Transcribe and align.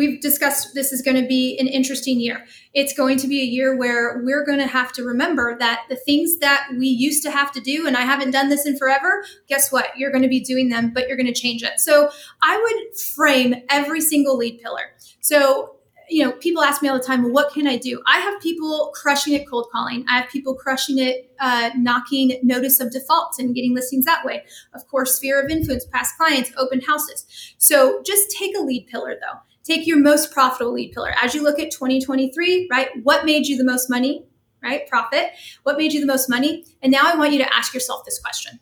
we've 0.00 0.18
discussed 0.22 0.74
this 0.74 0.94
is 0.94 1.02
going 1.02 1.20
to 1.20 1.28
be 1.28 1.58
an 1.58 1.66
interesting 1.66 2.18
year. 2.18 2.46
It's 2.72 2.94
going 2.94 3.18
to 3.18 3.28
be 3.28 3.42
a 3.42 3.44
year 3.44 3.76
where 3.76 4.22
we're 4.24 4.46
going 4.46 4.58
to 4.58 4.66
have 4.66 4.94
to 4.94 5.04
remember 5.04 5.58
that 5.58 5.82
the 5.90 5.96
things 5.96 6.38
that 6.38 6.68
we 6.78 6.86
used 6.86 7.22
to 7.24 7.30
have 7.30 7.52
to 7.52 7.60
do, 7.60 7.86
and 7.86 7.98
I 7.98 8.00
haven't 8.00 8.30
done 8.30 8.48
this 8.48 8.64
in 8.64 8.78
forever, 8.78 9.22
guess 9.46 9.70
what? 9.70 9.88
You're 9.98 10.10
going 10.10 10.22
to 10.22 10.28
be 10.28 10.40
doing 10.40 10.70
them, 10.70 10.92
but 10.94 11.06
you're 11.06 11.18
going 11.18 11.26
to 11.26 11.38
change 11.38 11.62
it. 11.62 11.78
So 11.80 12.08
I 12.42 12.56
would 12.56 12.98
frame 12.98 13.56
every 13.68 14.00
single 14.00 14.38
lead 14.38 14.62
pillar. 14.62 14.84
So 15.20 15.76
you 16.08 16.24
know, 16.24 16.32
people 16.32 16.62
ask 16.62 16.82
me 16.82 16.88
all 16.88 16.98
the 16.98 17.04
time, 17.04 17.22
well, 17.22 17.32
what 17.32 17.52
can 17.52 17.68
I 17.68 17.76
do? 17.76 18.02
I 18.04 18.18
have 18.18 18.40
people 18.40 18.90
crushing 18.96 19.32
it 19.34 19.48
cold 19.48 19.68
calling. 19.70 20.04
I 20.08 20.18
have 20.18 20.28
people 20.28 20.56
crushing 20.56 20.98
it, 20.98 21.30
uh, 21.38 21.70
knocking 21.76 22.40
notice 22.42 22.80
of 22.80 22.90
defaults 22.90 23.38
and 23.38 23.54
getting 23.54 23.76
listings 23.76 24.06
that 24.06 24.24
way. 24.24 24.42
Of 24.74 24.88
course, 24.88 25.14
sphere 25.14 25.40
of 25.40 25.50
influence, 25.50 25.84
past 25.84 26.16
clients, 26.16 26.50
open 26.56 26.80
houses. 26.80 27.26
So 27.58 28.02
just 28.04 28.36
take 28.36 28.56
a 28.56 28.60
lead 28.60 28.88
pillar 28.88 29.14
though. 29.20 29.38
Take 29.70 29.86
your 29.86 30.00
most 30.00 30.32
profitable 30.32 30.72
lead 30.72 30.90
pillar. 30.90 31.14
As 31.22 31.32
you 31.32 31.44
look 31.44 31.60
at 31.60 31.70
2023, 31.70 32.66
right? 32.72 32.88
What 33.04 33.24
made 33.24 33.46
you 33.46 33.56
the 33.56 33.62
most 33.62 33.88
money, 33.88 34.24
right? 34.60 34.88
Profit. 34.88 35.30
What 35.62 35.78
made 35.78 35.92
you 35.92 36.00
the 36.00 36.08
most 36.08 36.28
money? 36.28 36.64
And 36.82 36.90
now 36.90 37.02
I 37.04 37.14
want 37.14 37.30
you 37.30 37.38
to 37.38 37.54
ask 37.54 37.72
yourself 37.72 38.04
this 38.04 38.18
question 38.18 38.58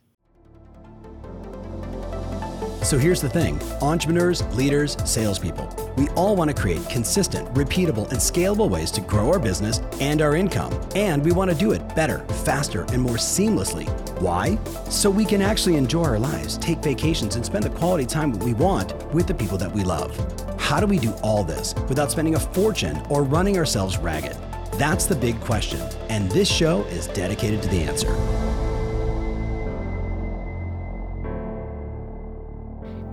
so 2.88 2.96
here's 2.96 3.20
the 3.20 3.28
thing 3.28 3.60
entrepreneurs, 3.82 4.42
leaders, 4.54 4.96
salespeople, 5.04 5.92
we 5.98 6.08
all 6.10 6.34
want 6.34 6.48
to 6.48 6.58
create 6.58 6.88
consistent, 6.88 7.46
repeatable, 7.52 8.08
and 8.08 8.18
scalable 8.18 8.70
ways 8.70 8.90
to 8.92 9.02
grow 9.02 9.30
our 9.30 9.38
business 9.38 9.82
and 10.00 10.22
our 10.22 10.36
income. 10.36 10.72
And 10.94 11.22
we 11.22 11.32
want 11.32 11.50
to 11.50 11.56
do 11.56 11.72
it 11.72 11.94
better, 11.94 12.20
faster, 12.46 12.86
and 12.90 13.02
more 13.02 13.16
seamlessly. 13.16 13.86
Why? 14.22 14.58
So 14.88 15.10
we 15.10 15.26
can 15.26 15.42
actually 15.42 15.76
enjoy 15.76 16.04
our 16.04 16.18
lives, 16.18 16.56
take 16.56 16.78
vacations, 16.78 17.36
and 17.36 17.44
spend 17.44 17.64
the 17.64 17.70
quality 17.70 18.06
time 18.06 18.32
we 18.38 18.54
want 18.54 18.94
with 19.12 19.26
the 19.26 19.34
people 19.34 19.58
that 19.58 19.70
we 19.70 19.84
love. 19.84 20.47
How 20.68 20.80
do 20.80 20.86
we 20.86 20.98
do 20.98 21.14
all 21.22 21.44
this 21.44 21.74
without 21.88 22.10
spending 22.10 22.34
a 22.34 22.38
fortune 22.38 23.00
or 23.08 23.22
running 23.22 23.56
ourselves 23.56 23.96
ragged? 23.96 24.36
That's 24.72 25.06
the 25.06 25.14
big 25.14 25.40
question, 25.40 25.80
and 26.10 26.30
this 26.30 26.46
show 26.46 26.82
is 26.88 27.06
dedicated 27.06 27.62
to 27.62 27.68
the 27.70 27.80
answer. 27.80 28.37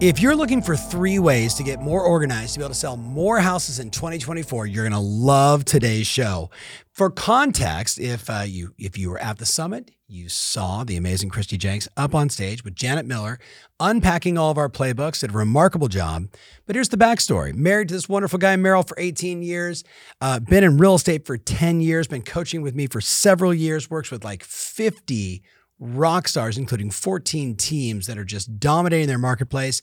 If 0.02 0.20
you're 0.20 0.36
looking 0.36 0.62
for 0.62 0.76
three 0.76 1.20
ways 1.20 1.54
to 1.54 1.64
get 1.64 1.80
more 1.80 2.04
organized 2.04 2.54
to 2.54 2.60
be 2.60 2.64
able 2.66 2.74
to 2.74 2.80
sell 2.80 2.98
more 2.98 3.40
houses 3.40 3.80
in 3.80 3.92
2024, 3.92 4.68
you're 4.68 4.84
going 4.84 4.92
to 4.92 5.00
love 5.00 5.64
today's 5.64 6.06
show. 6.06 6.50
For 6.92 7.10
context, 7.10 7.98
if 7.98 8.30
uh, 8.30 8.44
you 8.46 8.74
if 8.78 8.98
you 8.98 9.10
were 9.10 9.20
at 9.20 9.38
the 9.38 9.46
summit, 9.46 9.92
you 10.10 10.28
saw 10.28 10.84
the 10.84 10.98
amazing 10.98 11.30
Kristi 11.30 11.58
Jencks 11.58 11.88
up 11.96 12.14
on 12.14 12.30
stage 12.30 12.62
with 12.66 12.76
Janet 12.76 13.06
Miller, 13.06 13.40
unpacking 13.80 14.38
all 14.38 14.52
of 14.52 14.58
our 14.58 14.68
playbooks. 14.68 15.22
Did 15.22 15.30
a 15.30 15.34
remarkable 15.34 15.88
job. 15.88 16.28
But 16.66 16.76
here's 16.76 16.90
the 16.90 16.98
backstory: 16.98 17.54
married 17.54 17.88
to 17.88 17.94
this 17.94 18.10
wonderful 18.10 18.38
guy 18.38 18.58
Merrill 18.58 18.84
for 18.84 19.00
18 19.00 19.44
years, 19.44 19.86
uh, 20.20 20.42
been 20.42 20.66
in 20.66 20.76
real 20.76 20.96
estate 20.96 21.26
for 21.26 21.38
10 21.38 21.80
years, 21.80 22.06
been 22.10 22.22
coaching 22.22 22.62
with 22.62 22.76
me 22.76 22.88
for 22.88 23.00
several 23.00 23.54
years, 23.54 23.90
works 23.90 24.12
with 24.12 24.26
like 24.26 24.44
50 24.44 25.42
rock 25.80 26.28
stars, 26.28 26.58
including 26.58 26.92
14 26.92 27.56
teams 27.56 28.08
that 28.08 28.18
are 28.18 28.26
just 28.26 28.60
dominating 28.60 29.08
their 29.08 29.18
marketplace, 29.18 29.82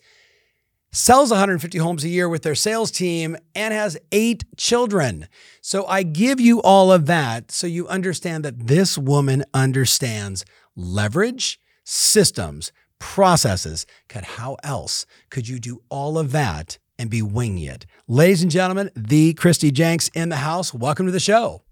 sells 0.93 1.31
150 1.31 1.79
homes 1.79 2.05
a 2.05 2.09
year 2.09 2.29
with 2.29 2.43
their 2.43 2.55
sales 2.55 2.91
team, 2.91 3.37
and 3.55 3.73
has 3.73 3.99
eight 4.13 4.45
children. 4.57 5.27
So 5.61 5.87
I 5.87 6.03
give 6.03 6.41
you 6.41 6.61
all 6.63 6.93
of 6.93 7.07
that 7.07 7.51
so 7.51 7.67
you 7.67 7.89
understand 7.89 8.45
that 8.45 8.67
this 8.67 8.99
woman 8.99 9.45
understands 9.55 10.45
leverage, 10.77 11.59
systems, 11.85 12.73
processes. 12.99 13.87
God, 14.09 14.25
how 14.25 14.57
else 14.63 15.07
could 15.31 15.49
you 15.49 15.59
do 15.59 15.83
all 15.89 16.19
of 16.19 16.33
that 16.33 16.79
and 16.99 17.11
be 17.11 17.23
winging 17.23 17.65
it? 17.65 17.87
Ladies 18.07 18.43
and 18.43 18.51
gentlemen, 18.51 18.91
the 18.95 19.35
Kristi 19.35 19.71
Jencks 19.71 20.11
in 20.15 20.29
the 20.29 20.37
house. 20.37 20.73
Welcome 20.73 21.07
to 21.07 21.13
the 21.13 21.21
show. 21.21 21.63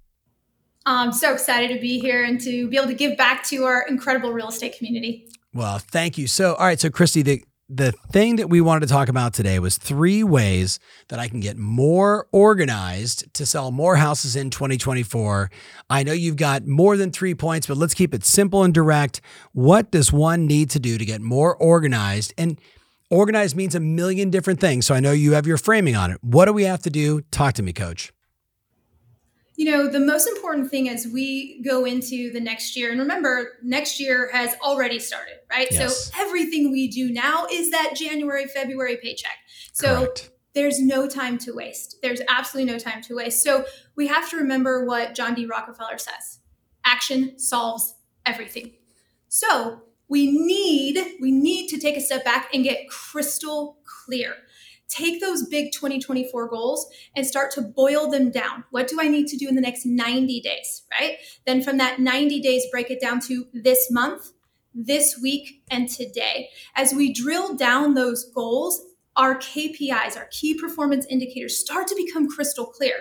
I'm 0.87 1.13
so 1.13 1.33
excited 1.33 1.75
to 1.75 1.81
be 1.81 1.99
here 1.99 2.25
and 2.25 2.41
to 2.41 2.69
be 2.69 2.77
able 2.77 2.89
to 2.89 2.95
give 2.95 3.17
back 3.17 3.45
to 3.49 3.65
our 3.65 3.87
incredible 3.87 4.33
real 4.33 4.49
estate 4.49 4.77
community. 4.79 5.29
Well, 5.53 5.79
thank 5.79 6.17
you. 6.17 6.27
So, 6.27 6.55
all 6.55 6.67
right. 6.67 6.81
So, 6.81 6.89
Kristi, 6.91 7.25
the, 7.25 7.43
the 7.69 7.93
thing 8.13 8.37
that 8.37 8.49
we 8.49 8.61
wanted 8.61 8.81
to 8.81 8.93
talk 8.93 9.09
about 9.09 9.35
today 9.35 9.59
was 9.59 9.77
three 9.77 10.25
ways 10.25 10.79
that 11.09 11.19
I 11.19 11.29
can 11.29 11.41
get 11.41 11.57
more 11.57 12.29
organized 12.33 13.33
to 13.35 13.45
sell 13.45 13.71
more 13.71 13.97
houses 13.97 14.37
in 14.37 14.51
2024. 14.51 15.51
I 15.89 16.03
know 16.03 16.13
you've 16.13 16.37
got 16.37 16.67
more 16.67 16.97
than 16.97 17.11
three 17.11 17.35
points, 17.35 17.67
but 17.67 17.77
let's 17.77 17.95
keep 17.95 18.15
it 18.15 18.25
simple 18.25 18.65
and 18.65 18.73
direct. 18.73 19.21
What 19.53 19.91
does 19.91 20.13
one 20.13 20.47
need 20.47 20.71
to 20.71 20.81
do 20.81 20.99
to 20.99 21.05
get 21.05 21.21
more 21.21 21.55
organized? 21.57 22.33
And 22.39 22.61
organized 23.11 23.55
means 23.55 23.75
a 23.75 23.81
million 23.81 24.31
different 24.31 24.61
things. 24.61 24.87
So 24.87 24.95
I 24.95 25.01
know 25.01 25.13
you 25.13 25.33
have 25.35 25.47
your 25.47 25.59
framing 25.59 25.95
on 25.95 26.11
it. 26.11 26.19
What 26.23 26.47
do 26.47 26.53
we 26.53 26.65
have 26.65 26.83
to 26.83 26.91
do? 26.91 27.21
Talk 27.31 27.55
to 27.55 27.63
me, 27.63 27.73
coach 27.73 28.13
you 29.61 29.71
know, 29.71 29.87
the 29.87 30.01
most 30.01 30.27
important 30.27 30.71
thing 30.71 30.89
as 30.89 31.07
we 31.07 31.61
go 31.63 31.85
into 31.85 32.33
the 32.33 32.41
next 32.41 32.75
year, 32.77 32.91
and 32.93 32.99
remember, 32.99 33.59
next 33.63 34.01
year 34.01 34.31
has 34.33 34.57
already 34.63 34.99
started, 34.99 35.35
right? 35.51 35.69
Yes. 35.71 36.07
So 36.07 36.19
everything 36.19 36.73
we 36.73 36.89
do 36.89 37.13
now 37.13 37.47
is 37.53 37.71
that 37.71 37.93
January, 37.95 38.47
February 38.47 38.97
paycheck. 38.97 39.37
So 39.75 40.07
Correct. 40.07 40.31
there's 40.55 40.81
no 40.81 41.07
time 41.07 41.37
to 41.41 41.53
waste. 41.53 41.97
There's 42.01 42.23
absolutely 42.27 42.73
no 42.73 42.79
time 42.79 43.03
to 43.03 43.17
waste. 43.17 43.43
So 43.43 43.67
we 43.97 44.07
have 44.07 44.31
to 44.31 44.39
remember 44.39 44.87
what 44.87 45.15
John 45.15 45.35
D. 45.35 45.45
Rockefeller 45.45 45.99
says 45.99 46.39
action 46.87 47.39
solves 47.39 47.97
everything. 48.25 48.73
So 49.29 49.83
we 50.09 50.33
need 50.33 51.19
we 51.21 51.33
need 51.33 51.69
to 51.69 51.79
take 51.79 51.99
a 51.99 52.01
step 52.01 52.25
back 52.25 52.49
and 52.55 52.65
get 52.65 52.89
crystal 52.89 53.77
clear 53.85 54.37
take 54.91 55.21
those 55.21 55.45
big 55.45 55.73
2024 55.73 56.49
goals 56.49 56.91
and 57.17 57.27
start 57.27 57.51
to 57.53 57.63
boil 57.63 58.11
them 58.11 58.31
down. 58.31 58.65
What 58.71 58.89
do 58.89 59.01
I 59.01 59.09
need 59.09 59.29
to 59.29 59.37
do 59.37 59.49
in 59.49 59.55
the 59.55 59.61
next 59.61 59.87
90 59.87 60.41
days, 60.41 60.83
right? 60.91 61.17
Then 61.47 61.63
from 61.63 61.79
that 61.79 62.01
90 62.01 62.41
days, 62.41 62.67
break 62.71 62.91
it 62.91 63.01
down 63.01 63.21
to 63.29 63.47
this 63.55 63.91
month, 63.91 64.33
this 64.75 65.19
week, 65.23 65.63
and 65.71 65.89
today. 65.89 66.51
As 66.75 66.93
we 66.93 67.13
drill 67.13 67.55
down 67.55 67.95
those 67.95 68.25
goals, 68.25 68.83
our 69.17 69.37
KPIs, 69.37 70.17
our 70.17 70.29
key 70.31 70.55
performance 70.55 71.07
indicators, 71.07 71.59
start 71.59 71.87
to 71.89 71.97
become 71.97 72.29
crystal 72.29 72.67
clear. 72.67 72.95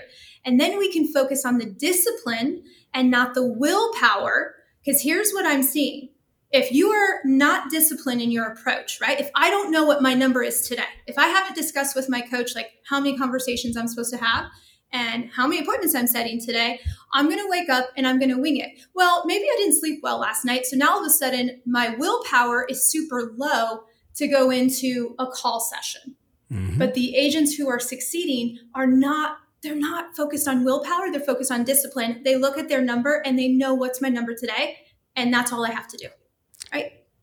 And 0.46 0.60
then 0.60 0.78
we 0.78 0.92
can 0.92 1.12
focus 1.12 1.46
on 1.46 1.58
the 1.58 1.66
discipline 1.66 2.64
and 2.94 3.12
not 3.12 3.34
the 3.34 3.46
willpower. 3.46 4.56
Because 4.84 5.02
here's 5.02 5.32
what 5.32 5.46
I'm 5.46 5.64
seeing 5.64 6.10
if 6.52 6.72
you 6.72 6.90
are 6.90 7.20
not 7.26 7.70
disciplined 7.70 8.22
in 8.22 8.32
your 8.32 8.48
approach, 8.48 9.00
right? 9.00 9.20
If 9.20 9.30
I 9.36 9.50
don't 9.50 9.72
know 9.72 9.86
what 9.86 10.02
my 10.02 10.14
number 10.14 10.42
is 10.42 10.68
today, 10.68 10.84
if 11.06 11.18
I 11.18 11.28
haven't 11.28 11.56
discussed 11.56 11.96
with 11.96 12.10
my 12.10 12.22
coach 12.22 12.56
like 12.56 12.72
how 12.90 13.00
many 13.00 13.18
conversations 13.18 13.78
I'm 13.78 13.88
supposed 13.88 14.12
to 14.14 14.24
have 14.24 14.46
and 14.92 15.30
how 15.30 15.48
many 15.48 15.62
appointments 15.62 15.94
I'm 15.94 16.08
setting 16.08 16.40
today, 16.40 16.80
I'm 17.14 17.28
going 17.28 17.40
to 17.40 17.50
wake 17.50 17.70
up 17.70 17.90
and 17.96 18.08
I'm 18.08 18.18
going 18.18 18.32
to 18.32 18.42
wing 18.42 18.58
it. 18.58 18.70
Well, 18.96 19.24
maybe 19.26 19.44
I 19.44 19.56
didn't 19.58 19.80
sleep 19.80 20.00
well 20.02 20.20
last 20.20 20.44
night. 20.44 20.66
So 20.66 20.76
now 20.76 20.94
all 20.94 21.02
of 21.02 21.06
a 21.06 21.12
sudden 21.12 21.62
my 21.68 21.96
willpower 21.96 22.66
is 22.68 22.84
super 22.84 23.34
low 23.38 23.84
to 24.16 24.28
go 24.28 24.50
into 24.50 25.16
a 25.20 25.28
call 25.28 25.60
session. 25.60 26.16
Mm-hmm. 26.52 26.80
But 26.80 26.96
the 26.96 27.16
agents 27.16 27.54
who 27.54 27.70
are 27.70 27.80
succeeding 27.80 28.58
are 28.74 28.88
not 28.88 29.38
they're 29.62 29.76
not 29.76 30.16
focused 30.16 30.48
on 30.48 30.64
willpower, 30.64 31.12
they're 31.12 31.20
focused 31.20 31.52
on 31.52 31.66
discipline. 31.66 32.22
They 32.24 32.38
look 32.38 32.58
at 32.58 32.70
their 32.70 32.82
number 32.82 33.22
and 33.26 33.38
they 33.38 33.50
know 33.50 33.74
what's 33.74 34.02
my 34.02 34.08
number 34.08 34.34
today 34.34 34.78
and 35.18 35.34
that's 35.34 35.52
all 35.52 35.66
I 35.66 35.72
have 35.72 35.88
to 35.90 35.98
do. 35.98 36.08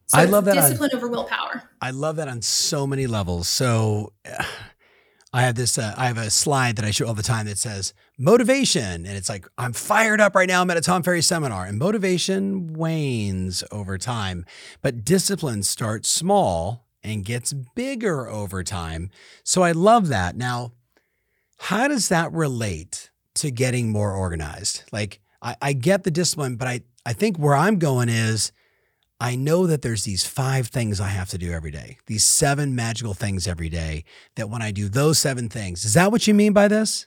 So 0.07 0.19
I 0.19 0.25
love 0.25 0.45
that 0.45 0.55
discipline 0.55 0.91
on, 0.93 0.97
over 0.97 1.09
willpower. 1.09 1.63
I 1.81 1.91
love 1.91 2.17
that 2.17 2.29
on 2.29 2.43
so 2.43 2.87
many 2.87 3.07
levels. 3.07 3.49
So 3.49 4.13
I 5.33 5.43
have 5.43 5.57
this, 5.57 5.77
uh, 5.77 5.95
I 5.99 6.07
have 6.07 6.17
a 6.17 6.31
slide 6.31 6.77
that 6.77 6.85
I 6.85 6.91
show 6.93 7.07
all 7.07 7.15
the 7.15 7.23
time 7.23 7.47
that 7.47 7.59
says 7.59 7.93
motivation. 8.17 9.05
And 9.05 9.17
it's 9.17 9.29
like, 9.29 9.47
I'm 9.59 9.73
fired 9.73 10.21
up 10.21 10.35
right 10.35 10.49
now. 10.49 10.63
I'm 10.63 10.71
at 10.71 10.77
a 10.77 10.81
Tom 10.81 11.03
Ferry 11.03 11.23
seminar 11.23 11.67
and 11.67 11.79
motivation 11.79 12.73
wanes 12.73 13.63
over 13.71 13.99
time, 13.99 14.47
but 14.81 15.05
discipline 15.05 15.63
starts 15.63 16.09
small 16.09 16.87
and 17.03 17.25
gets 17.25 17.53
bigger 17.53 18.29
over 18.29 18.63
time. 18.63 19.11
So 19.45 19.63
I 19.63 19.73
love 19.73 20.09
that. 20.09 20.37
Now, 20.37 20.73
how 21.59 21.89
does 21.89 22.09
that 22.09 22.33
relate 22.33 23.11
to 23.35 23.51
getting 23.51 23.91
more 23.91 24.13
organized? 24.13 24.85
Like, 24.93 25.21
I, 25.43 25.57
I 25.61 25.73
get 25.73 26.05
the 26.05 26.11
discipline, 26.11 26.57
but 26.57 26.69
I, 26.69 26.81
I 27.05 27.13
think 27.13 27.39
where 27.39 27.55
I'm 27.55 27.79
going 27.79 28.09
is 28.09 28.53
I 29.19 29.35
know 29.35 29.67
that 29.67 29.81
there's 29.81 30.05
these 30.05 30.27
five 30.27 30.69
things 30.69 31.01
I 31.01 31.09
have 31.09 31.31
to 31.31 31.39
do 31.39 31.53
every 31.53 31.71
day, 31.71 31.99
these 32.07 32.25
seven 32.25 32.75
magical 32.75 33.15
things 33.15 33.49
every 33.49 33.71
day, 33.71 34.05
that 34.35 34.51
when 34.51 34.61
I 34.61 34.73
do 34.73 34.89
those 34.89 35.19
seven 35.19 35.49
things, 35.49 35.85
is 35.85 35.95
that 35.95 36.13
what 36.13 36.27
you 36.27 36.35
mean 36.35 36.53
by 36.53 36.69
this? 36.69 37.07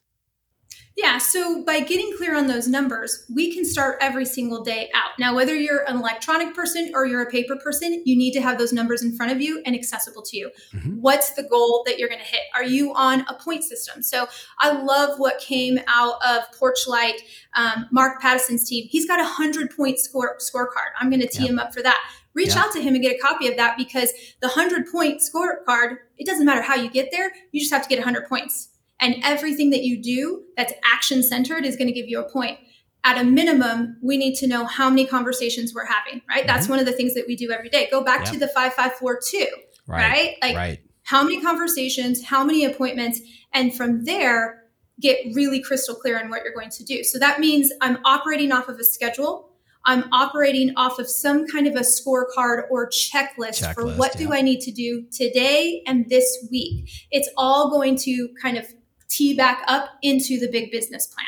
Yeah, 0.98 1.18
so 1.18 1.64
by 1.64 1.80
getting 1.80 2.14
clear 2.18 2.36
on 2.36 2.48
those 2.48 2.68
numbers, 2.68 3.26
we 3.34 3.54
can 3.54 3.64
start 3.64 3.98
every 4.02 4.26
single 4.26 4.64
day 4.64 4.90
out. 4.94 5.12
Now, 5.18 5.34
whether 5.34 5.56
you're 5.56 5.88
an 5.88 5.98
electronic 5.98 6.54
person 6.54 6.92
or 6.94 7.06
you're 7.06 7.22
a 7.22 7.32
paper 7.32 7.56
person, 7.56 8.02
you 8.06 8.18
need 8.18 8.34
to 8.34 8.42
have 8.42 8.58
those 8.58 8.74
numbers 8.74 9.02
in 9.02 9.16
front 9.16 9.32
of 9.32 9.42
you 9.42 9.62
and 9.66 9.76
accessible 9.76 10.22
to 10.24 10.38
you. 10.38 10.52
Mm-hmm. 10.74 10.96
What's 10.96 11.34
the 11.36 11.44
goal 11.44 11.84
that 11.86 12.00
you're 12.00 12.10
going 12.10 12.20
to 12.20 12.26
hit? 12.26 12.42
Are 12.54 12.66
you 12.66 12.94
on 12.96 13.22
a 13.30 13.34
point 13.34 13.64
system? 13.64 14.04
So 14.04 14.28
I 14.60 14.72
love 14.72 15.20
what 15.20 15.40
came 15.40 15.80
out 15.88 16.16
of 16.26 16.44
Porchlight, 16.60 17.20
um, 17.56 17.88
Mark 17.92 18.22
Pattison's 18.22 18.68
team. 18.68 18.88
He's 18.90 19.08
got 19.08 19.20
a 19.20 19.24
100 19.24 19.76
point 19.76 20.00
score 20.00 20.38
scorecard. 20.40 20.92
I'm 21.00 21.10
going 21.10 21.22
to 21.22 21.28
tee 21.28 21.44
yep. 21.44 21.52
him 21.52 21.60
up 21.60 21.74
for 21.74 21.82
that. 21.82 21.98
Reach 22.34 22.56
out 22.56 22.72
to 22.74 22.82
him 22.82 22.94
and 22.94 23.04
get 23.04 23.16
a 23.16 23.20
copy 23.20 23.48
of 23.48 23.58
that 23.58 23.78
because 23.78 24.12
the 24.42 24.48
100 24.48 24.88
point 24.92 25.22
scorecard, 25.22 25.98
it 26.18 26.26
doesn't 26.26 26.46
matter 26.46 26.62
how 26.62 26.76
you 26.76 26.90
get 26.90 27.10
there, 27.12 27.32
you 27.52 27.60
just 27.60 27.74
have 27.74 27.84
to 27.84 27.90
get 27.90 27.98
100 27.98 28.28
points 28.28 28.70
And 29.00 29.16
everything 29.24 29.70
that 29.70 29.84
you 29.84 30.02
do 30.02 30.44
that's 30.58 30.74
action 30.84 31.24
centered 31.24 31.66
is 31.66 31.76
going 31.76 31.88
to 31.88 31.94
give 31.94 32.08
you 32.08 32.20
a 32.20 32.30
point. 32.30 32.60
At 33.06 33.18
a 33.18 33.24
minimum, 33.24 33.98
we 34.04 34.18
need 34.18 34.36
to 34.36 34.48
know 34.48 34.66
how 34.66 34.90
many 34.90 35.06
conversations 35.06 35.74
we're 35.74 35.86
having, 35.86 36.22
right? 36.30 36.40
Mm-hmm. 36.40 36.48
That's 36.48 36.68
one 36.68 36.80
of 36.80 36.86
the 36.86 36.92
things 36.92 37.14
that 37.14 37.26
we 37.28 37.36
do 37.36 37.52
every 37.52 37.70
day. 37.70 37.88
Go 37.90 38.04
back 38.04 38.26
to 38.26 38.38
the 38.38 38.48
5542, 38.48 39.48
right? 39.88 39.98
right? 39.98 40.36
Like 40.42 40.56
right. 40.56 40.80
how 41.04 41.24
many 41.24 41.42
conversations, 41.42 42.26
how 42.26 42.44
many 42.44 42.66
appointments, 42.66 43.22
and 43.54 43.74
from 43.74 44.04
there, 44.04 44.66
get 45.00 45.34
really 45.34 45.62
crystal 45.62 45.96
clear 45.96 46.20
on 46.20 46.30
what 46.30 46.44
you're 46.44 46.54
going 46.54 46.70
to 46.72 46.84
do. 46.84 47.06
So 47.06 47.18
that 47.20 47.40
means 47.40 47.72
I'm 47.80 48.00
operating 48.04 48.52
off 48.52 48.68
of 48.68 48.78
a 48.80 48.84
schedule 48.84 49.50
I'm 49.86 50.12
operating 50.12 50.74
off 50.76 51.00
of 51.00 51.10
some 51.10 51.48
kind 51.48 51.66
of 51.66 51.76
a 51.76 51.80
scorecard 51.80 52.64
or 52.70 52.90
checklist, 52.90 53.64
checklist 53.64 53.74
for 53.74 53.88
what 53.88 54.20
yeah. 54.20 54.28
do 54.28 54.34
I 54.34 54.42
need 54.42 54.62
to 54.62 54.72
do 54.72 55.06
today 55.12 55.82
and 55.88 56.08
this 56.10 56.48
week. 56.52 56.90
It's 57.12 57.30
all 57.38 57.70
going 57.70 57.96
to 58.00 58.30
kind 58.42 58.58
of 58.58 58.68
tee 59.10 59.36
back 59.36 59.64
up 59.68 59.90
into 60.02 60.40
the 60.40 60.50
big 60.50 60.72
business 60.72 61.08
plan. 61.08 61.28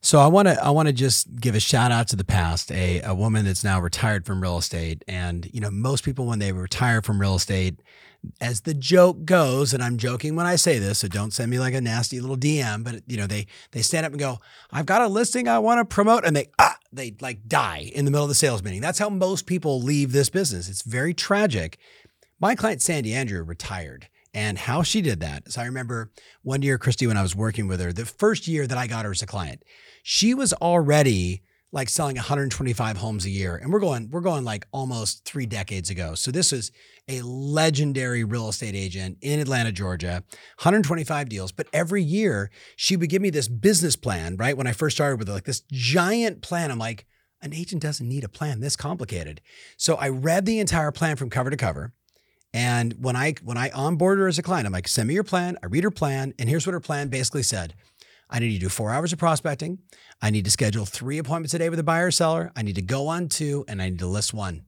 So 0.00 0.20
I 0.20 0.28
want 0.28 0.46
to 0.46 0.62
I 0.62 0.70
want 0.70 0.86
to 0.86 0.92
just 0.92 1.34
give 1.40 1.54
a 1.54 1.60
shout 1.60 1.90
out 1.90 2.06
to 2.08 2.16
the 2.16 2.24
past, 2.24 2.70
a, 2.70 3.00
a 3.00 3.14
woman 3.14 3.44
that's 3.44 3.64
now 3.64 3.80
retired 3.80 4.24
from 4.24 4.40
real 4.40 4.58
estate. 4.58 5.04
And 5.08 5.50
you 5.52 5.60
know, 5.60 5.70
most 5.70 6.04
people 6.04 6.26
when 6.26 6.38
they 6.38 6.52
retire 6.52 7.02
from 7.02 7.20
real 7.20 7.34
estate, 7.34 7.80
as 8.40 8.60
the 8.60 8.74
joke 8.74 9.24
goes, 9.24 9.74
and 9.74 9.82
I'm 9.82 9.96
joking 9.98 10.36
when 10.36 10.46
I 10.46 10.56
say 10.56 10.78
this, 10.78 10.98
so 10.98 11.08
don't 11.08 11.32
send 11.32 11.50
me 11.50 11.58
like 11.58 11.74
a 11.74 11.80
nasty 11.80 12.20
little 12.20 12.36
DM, 12.36 12.84
but 12.84 13.02
you 13.06 13.16
know, 13.16 13.26
they 13.26 13.46
they 13.72 13.82
stand 13.82 14.06
up 14.06 14.12
and 14.12 14.20
go, 14.20 14.38
I've 14.70 14.86
got 14.86 15.02
a 15.02 15.08
listing 15.08 15.48
I 15.48 15.58
want 15.58 15.78
to 15.78 15.84
promote, 15.84 16.24
and 16.24 16.36
they 16.36 16.50
ah, 16.58 16.76
they 16.92 17.16
like 17.20 17.48
die 17.48 17.90
in 17.94 18.04
the 18.04 18.10
middle 18.10 18.24
of 18.24 18.28
the 18.28 18.34
sales 18.34 18.62
meeting. 18.62 18.80
That's 18.80 18.98
how 18.98 19.08
most 19.08 19.46
people 19.46 19.80
leave 19.80 20.12
this 20.12 20.30
business. 20.30 20.68
It's 20.68 20.82
very 20.82 21.14
tragic. 21.14 21.78
My 22.38 22.54
client 22.54 22.82
Sandy 22.82 23.14
Andrew 23.14 23.42
retired. 23.42 24.08
And 24.36 24.58
how 24.58 24.82
she 24.82 25.00
did 25.00 25.20
that. 25.20 25.50
So 25.50 25.62
I 25.62 25.64
remember 25.64 26.10
one 26.42 26.60
year, 26.60 26.78
Kristi, 26.78 27.08
when 27.08 27.16
I 27.16 27.22
was 27.22 27.34
working 27.34 27.68
with 27.68 27.80
her, 27.80 27.90
the 27.90 28.04
first 28.04 28.46
year 28.46 28.66
that 28.66 28.76
I 28.76 28.86
got 28.86 29.06
her 29.06 29.10
as 29.10 29.22
a 29.22 29.26
client, 29.26 29.62
she 30.02 30.34
was 30.34 30.52
already 30.52 31.42
like 31.72 31.88
selling 31.88 32.16
125 32.16 32.98
homes 32.98 33.24
a 33.24 33.30
year. 33.30 33.56
And 33.56 33.72
we're 33.72 33.80
going, 33.80 34.10
we're 34.10 34.20
going 34.20 34.44
like 34.44 34.66
almost 34.72 35.24
three 35.24 35.46
decades 35.46 35.88
ago. 35.88 36.14
So 36.14 36.30
this 36.30 36.52
is 36.52 36.70
a 37.08 37.22
legendary 37.22 38.24
real 38.24 38.50
estate 38.50 38.74
agent 38.74 39.16
in 39.22 39.40
Atlanta, 39.40 39.72
Georgia, 39.72 40.22
125 40.58 41.30
deals. 41.30 41.50
But 41.50 41.68
every 41.72 42.02
year 42.02 42.50
she 42.76 42.94
would 42.96 43.08
give 43.08 43.22
me 43.22 43.30
this 43.30 43.48
business 43.48 43.96
plan, 43.96 44.36
right? 44.36 44.56
When 44.56 44.66
I 44.66 44.72
first 44.72 44.96
started 44.96 45.18
with 45.18 45.30
it, 45.30 45.32
like 45.32 45.44
this 45.44 45.62
giant 45.72 46.42
plan. 46.42 46.70
I'm 46.70 46.78
like, 46.78 47.06
an 47.40 47.54
agent 47.54 47.80
doesn't 47.80 48.06
need 48.06 48.24
a 48.24 48.28
plan 48.28 48.60
this 48.60 48.76
complicated. 48.76 49.40
So 49.78 49.96
I 49.96 50.10
read 50.10 50.44
the 50.44 50.60
entire 50.60 50.92
plan 50.92 51.16
from 51.16 51.30
cover 51.30 51.48
to 51.48 51.56
cover. 51.56 51.94
And 52.52 52.94
when 52.94 53.16
I 53.16 53.34
when 53.42 53.56
I 53.56 53.70
onboard 53.70 54.18
her 54.18 54.28
as 54.28 54.38
a 54.38 54.42
client, 54.42 54.66
I'm 54.66 54.72
like, 54.72 54.88
send 54.88 55.08
me 55.08 55.14
your 55.14 55.24
plan. 55.24 55.58
I 55.62 55.66
read 55.66 55.84
her 55.84 55.90
plan, 55.90 56.32
and 56.38 56.48
here's 56.48 56.66
what 56.66 56.72
her 56.72 56.80
plan 56.80 57.08
basically 57.08 57.42
said. 57.42 57.74
I 58.28 58.38
need 58.38 58.52
to 58.54 58.58
do 58.58 58.68
four 58.68 58.90
hours 58.90 59.12
of 59.12 59.18
prospecting. 59.18 59.78
I 60.20 60.30
need 60.30 60.44
to 60.46 60.50
schedule 60.50 60.84
three 60.84 61.18
appointments 61.18 61.54
a 61.54 61.58
day 61.58 61.68
with 61.68 61.78
a 61.78 61.84
buyer 61.84 62.06
or 62.06 62.10
seller. 62.10 62.52
I 62.56 62.62
need 62.62 62.74
to 62.76 62.82
go 62.82 63.06
on 63.08 63.28
two 63.28 63.64
and 63.68 63.80
I 63.80 63.90
need 63.90 64.00
to 64.00 64.06
list 64.06 64.34
one. 64.34 64.64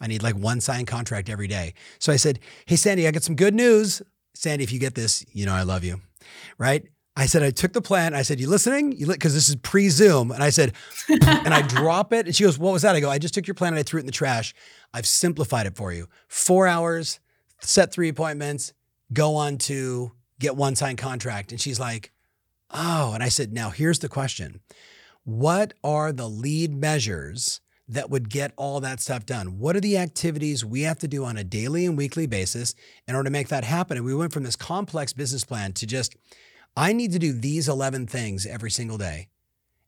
I 0.00 0.06
need 0.06 0.22
like 0.22 0.36
one 0.36 0.60
signed 0.60 0.86
contract 0.86 1.28
every 1.28 1.48
day. 1.48 1.74
So 1.98 2.12
I 2.12 2.16
said, 2.16 2.38
Hey, 2.66 2.76
Sandy, 2.76 3.06
I 3.06 3.10
got 3.10 3.22
some 3.22 3.36
good 3.36 3.54
news. 3.54 4.02
Sandy, 4.34 4.64
if 4.64 4.72
you 4.72 4.78
get 4.78 4.94
this, 4.94 5.24
you 5.32 5.46
know, 5.46 5.54
I 5.54 5.62
love 5.62 5.84
you. 5.84 6.00
Right. 6.58 6.84
I 7.18 7.24
said, 7.26 7.42
I 7.42 7.50
took 7.50 7.72
the 7.72 7.80
plan. 7.80 8.14
I 8.14 8.22
said, 8.22 8.40
You 8.40 8.48
listening? 8.48 8.92
You 8.92 9.06
Because 9.06 9.34
this 9.34 9.48
is 9.48 9.56
pre 9.56 9.88
Zoom. 9.88 10.30
And 10.30 10.42
I 10.42 10.50
said, 10.50 10.74
and 11.08 11.54
I 11.54 11.62
drop 11.62 12.12
it. 12.12 12.26
And 12.26 12.36
she 12.36 12.44
goes, 12.44 12.58
What 12.58 12.72
was 12.72 12.82
that? 12.82 12.94
I 12.94 13.00
go, 13.00 13.10
I 13.10 13.18
just 13.18 13.34
took 13.34 13.46
your 13.46 13.54
plan 13.54 13.72
and 13.72 13.80
I 13.80 13.82
threw 13.82 13.98
it 13.98 14.02
in 14.02 14.06
the 14.06 14.12
trash. 14.12 14.54
I've 14.92 15.06
simplified 15.06 15.66
it 15.66 15.76
for 15.76 15.92
you. 15.92 16.08
Four 16.28 16.66
hours, 16.66 17.20
set 17.60 17.92
three 17.92 18.08
appointments, 18.08 18.74
go 19.12 19.36
on 19.36 19.56
to 19.58 20.12
get 20.38 20.56
one 20.56 20.76
signed 20.76 20.98
contract. 20.98 21.52
And 21.52 21.60
she's 21.60 21.80
like, 21.80 22.12
Oh, 22.70 23.12
and 23.14 23.22
I 23.22 23.28
said, 23.28 23.52
now 23.52 23.70
here's 23.70 24.00
the 24.00 24.08
question 24.08 24.60
What 25.24 25.74
are 25.82 26.12
the 26.12 26.28
lead 26.28 26.74
measures 26.74 27.60
that 27.88 28.10
would 28.10 28.28
get 28.28 28.52
all 28.56 28.80
that 28.80 29.00
stuff 29.00 29.24
done? 29.24 29.58
What 29.58 29.76
are 29.76 29.80
the 29.80 29.96
activities 29.96 30.64
we 30.64 30.82
have 30.82 30.98
to 30.98 31.08
do 31.08 31.24
on 31.24 31.36
a 31.36 31.44
daily 31.44 31.86
and 31.86 31.96
weekly 31.96 32.26
basis 32.26 32.74
in 33.06 33.14
order 33.14 33.28
to 33.28 33.32
make 33.32 33.48
that 33.48 33.64
happen? 33.64 33.96
And 33.96 34.04
we 34.04 34.14
went 34.14 34.32
from 34.32 34.42
this 34.42 34.56
complex 34.56 35.12
business 35.12 35.44
plan 35.44 35.72
to 35.74 35.86
just, 35.86 36.16
I 36.76 36.92
need 36.92 37.12
to 37.12 37.18
do 37.18 37.32
these 37.32 37.68
11 37.68 38.06
things 38.06 38.44
every 38.44 38.70
single 38.70 38.98
day. 38.98 39.28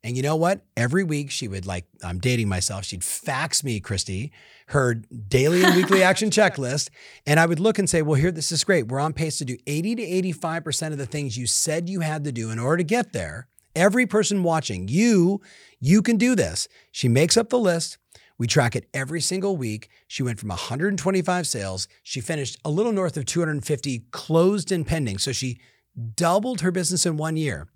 And 0.05 0.17
you 0.17 0.23
know 0.23 0.37
what? 0.37 0.63
Every 0.77 1.03
week 1.03 1.31
she 1.31 1.49
would 1.49 1.67
like, 1.67 1.85
I'm 2.05 2.19
dating 2.19 2.49
myself, 2.49 2.85
she'd 2.85 3.03
fax 3.03 3.65
me, 3.65 3.81
Kristi, 3.81 4.31
her 4.69 4.95
daily 4.95 5.65
and 5.65 5.75
weekly 5.75 6.03
action 6.05 6.31
checklist. 6.31 6.89
And 7.27 7.41
I 7.41 7.47
would 7.47 7.59
look 7.59 7.79
and 7.79 7.91
say, 7.91 8.01
well, 8.01 8.15
here, 8.15 8.31
this 8.31 8.53
is 8.53 8.65
great. 8.65 8.87
We're 8.87 9.01
on 9.01 9.13
pace 9.13 9.39
to 9.39 9.45
do 9.45 9.57
80 9.67 9.97
to 9.97 10.03
85% 10.33 10.93
of 10.93 10.99
the 10.99 11.07
things 11.07 11.37
you 11.37 11.47
said 11.47 11.89
you 11.89 12.01
had 12.01 12.25
to 12.25 12.33
do 12.33 12.51
in 12.51 12.59
order 12.59 12.79
to 12.79 12.85
get 12.85 13.13
there. 13.13 13.49
Every 13.75 14.07
person 14.07 14.43
watching, 14.43 14.89
you, 14.89 15.41
you 15.81 16.01
can 16.01 16.17
do 16.17 16.35
this. 16.35 16.69
She 16.91 17.09
makes 17.09 17.37
up 17.37 17.49
the 17.49 17.59
list. 17.59 17.99
We 18.39 18.47
track 18.47 18.77
it 18.77 18.89
every 18.95 19.21
single 19.21 19.57
week. 19.57 19.89
She 20.07 20.23
went 20.23 20.39
from 20.39 20.49
125 20.49 21.47
sales. 21.47 21.89
She 22.05 22.21
finished 22.21 22.57
a 22.65 22.71
little 22.71 22.93
north 22.93 23.17
of 23.17 23.27
250 23.27 24.05
closed 24.13 24.71
and 24.71 24.87
pending. 24.87 25.19
So 25.19 25.33
she 25.33 25.59
doubled 25.99 26.61
her 26.61 26.71
business 26.71 27.07
in 27.07 27.17
one 27.17 27.37
year. 27.37 27.69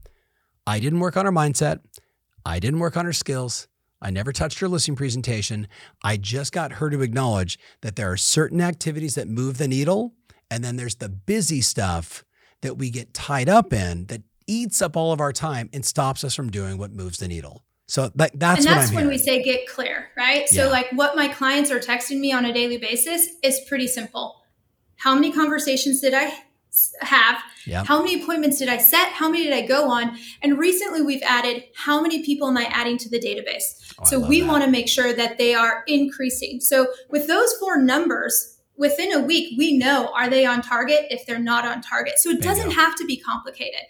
I 0.67 0.79
didn't 0.79 1.01
work 1.01 1.17
on 1.17 1.25
her 1.25 1.33
mindset. 1.33 1.81
I 2.45 2.59
didn't 2.59 2.81
work 2.81 2.97
on 2.97 3.05
her 3.05 3.13
skills. 3.13 3.69
I 4.01 4.11
never 4.11 4.33
touched 4.33 4.59
her 4.59 4.69
listing 4.69 4.97
presentation. 4.97 5.69
I 6.03 6.17
just 6.17 6.53
got 6.53 6.73
her 6.73 6.91
to 6.91 7.03
acknowledge 7.03 7.59
that 7.83 7.97
there 7.97 8.11
are 8.11 8.17
certain 8.17 8.61
activities 8.61 9.15
that 9.15 9.29
move 9.29 9.59
the 9.59 9.69
needle, 9.69 10.15
and 10.51 10.65
then 10.65 10.77
there's 10.77 10.97
the 10.97 11.09
busy 11.09 11.61
stuff 11.61 12.25
that 12.63 12.79
we 12.79 12.91
get 12.91 13.15
tied 13.15 13.49
up 13.49 13.73
in 13.73 14.07
that 14.07 14.23
eats 14.47 14.83
up 14.83 14.97
all 14.97 15.13
of 15.13 15.21
our 15.21 15.33
time 15.33 15.71
and 15.73 15.85
stops 15.85 16.25
us 16.25 16.35
from 16.35 16.51
doing 16.51 16.79
what 16.79 16.93
moves 16.93 17.19
the 17.19 17.29
needle. 17.29 17.63
So 17.87 18.11
that, 18.15 18.33
that's 18.39 18.65
and 18.65 18.77
that's 18.77 18.89
when 18.91 19.05
hearing. 19.05 19.09
we 19.09 19.19
say 19.19 19.43
get 19.43 19.69
clear, 19.69 20.09
right? 20.17 20.47
Yeah. 20.51 20.65
So 20.65 20.71
like 20.71 20.91
what 20.93 21.15
my 21.15 21.29
clients 21.29 21.71
are 21.71 21.79
texting 21.79 22.21
me 22.21 22.33
on 22.33 22.45
a 22.45 22.53
daily 22.53 22.79
basis 22.79 23.29
is 23.43 23.61
pretty 23.69 23.87
simple. 23.87 24.43
How 24.97 25.15
many 25.15 25.33
conversations 25.33 26.01
did 26.01 26.15
I 26.15 26.33
have. 27.01 27.39
Yep. 27.67 27.87
how 27.87 28.03
many 28.03 28.21
appointments 28.21 28.59
did 28.59 28.69
i 28.69 28.77
set? 28.77 29.13
How 29.13 29.29
many 29.29 29.45
did 29.45 29.53
i 29.53 29.65
go 29.65 29.89
on? 29.91 30.19
And 30.43 30.59
recently 30.59 31.03
we've 31.03 31.23
added 31.23 31.65
how 31.77 32.01
many 32.01 32.25
people 32.25 32.49
am 32.49 32.57
i 32.57 32.65
adding 32.65 32.99
to 32.99 33.09
the 33.09 33.21
database? 33.21 33.95
Oh, 34.01 34.05
so 34.05 34.19
we 34.19 34.43
want 34.43 34.65
to 34.65 34.71
make 34.71 34.89
sure 34.89 35.13
that 35.13 35.39
they 35.39 35.55
are 35.55 35.85
increasing. 35.87 36.61
So 36.61 36.89
with 37.11 37.29
those 37.29 37.53
four 37.55 37.81
numbers 37.81 38.59
within 38.77 39.13
a 39.13 39.21
week 39.21 39.57
we 39.59 39.77
know 39.77 40.11
are 40.15 40.29
they 40.29 40.45
on 40.45 40.63
target? 40.63 41.07
If 41.11 41.27
they're 41.27 41.39
not 41.39 41.65
on 41.65 41.83
target. 41.83 42.19
So 42.19 42.31
it 42.31 42.41
Bingo. 42.41 42.49
doesn't 42.49 42.71
have 42.73 42.97
to 42.97 43.05
be 43.05 43.17
complicated. 43.17 43.81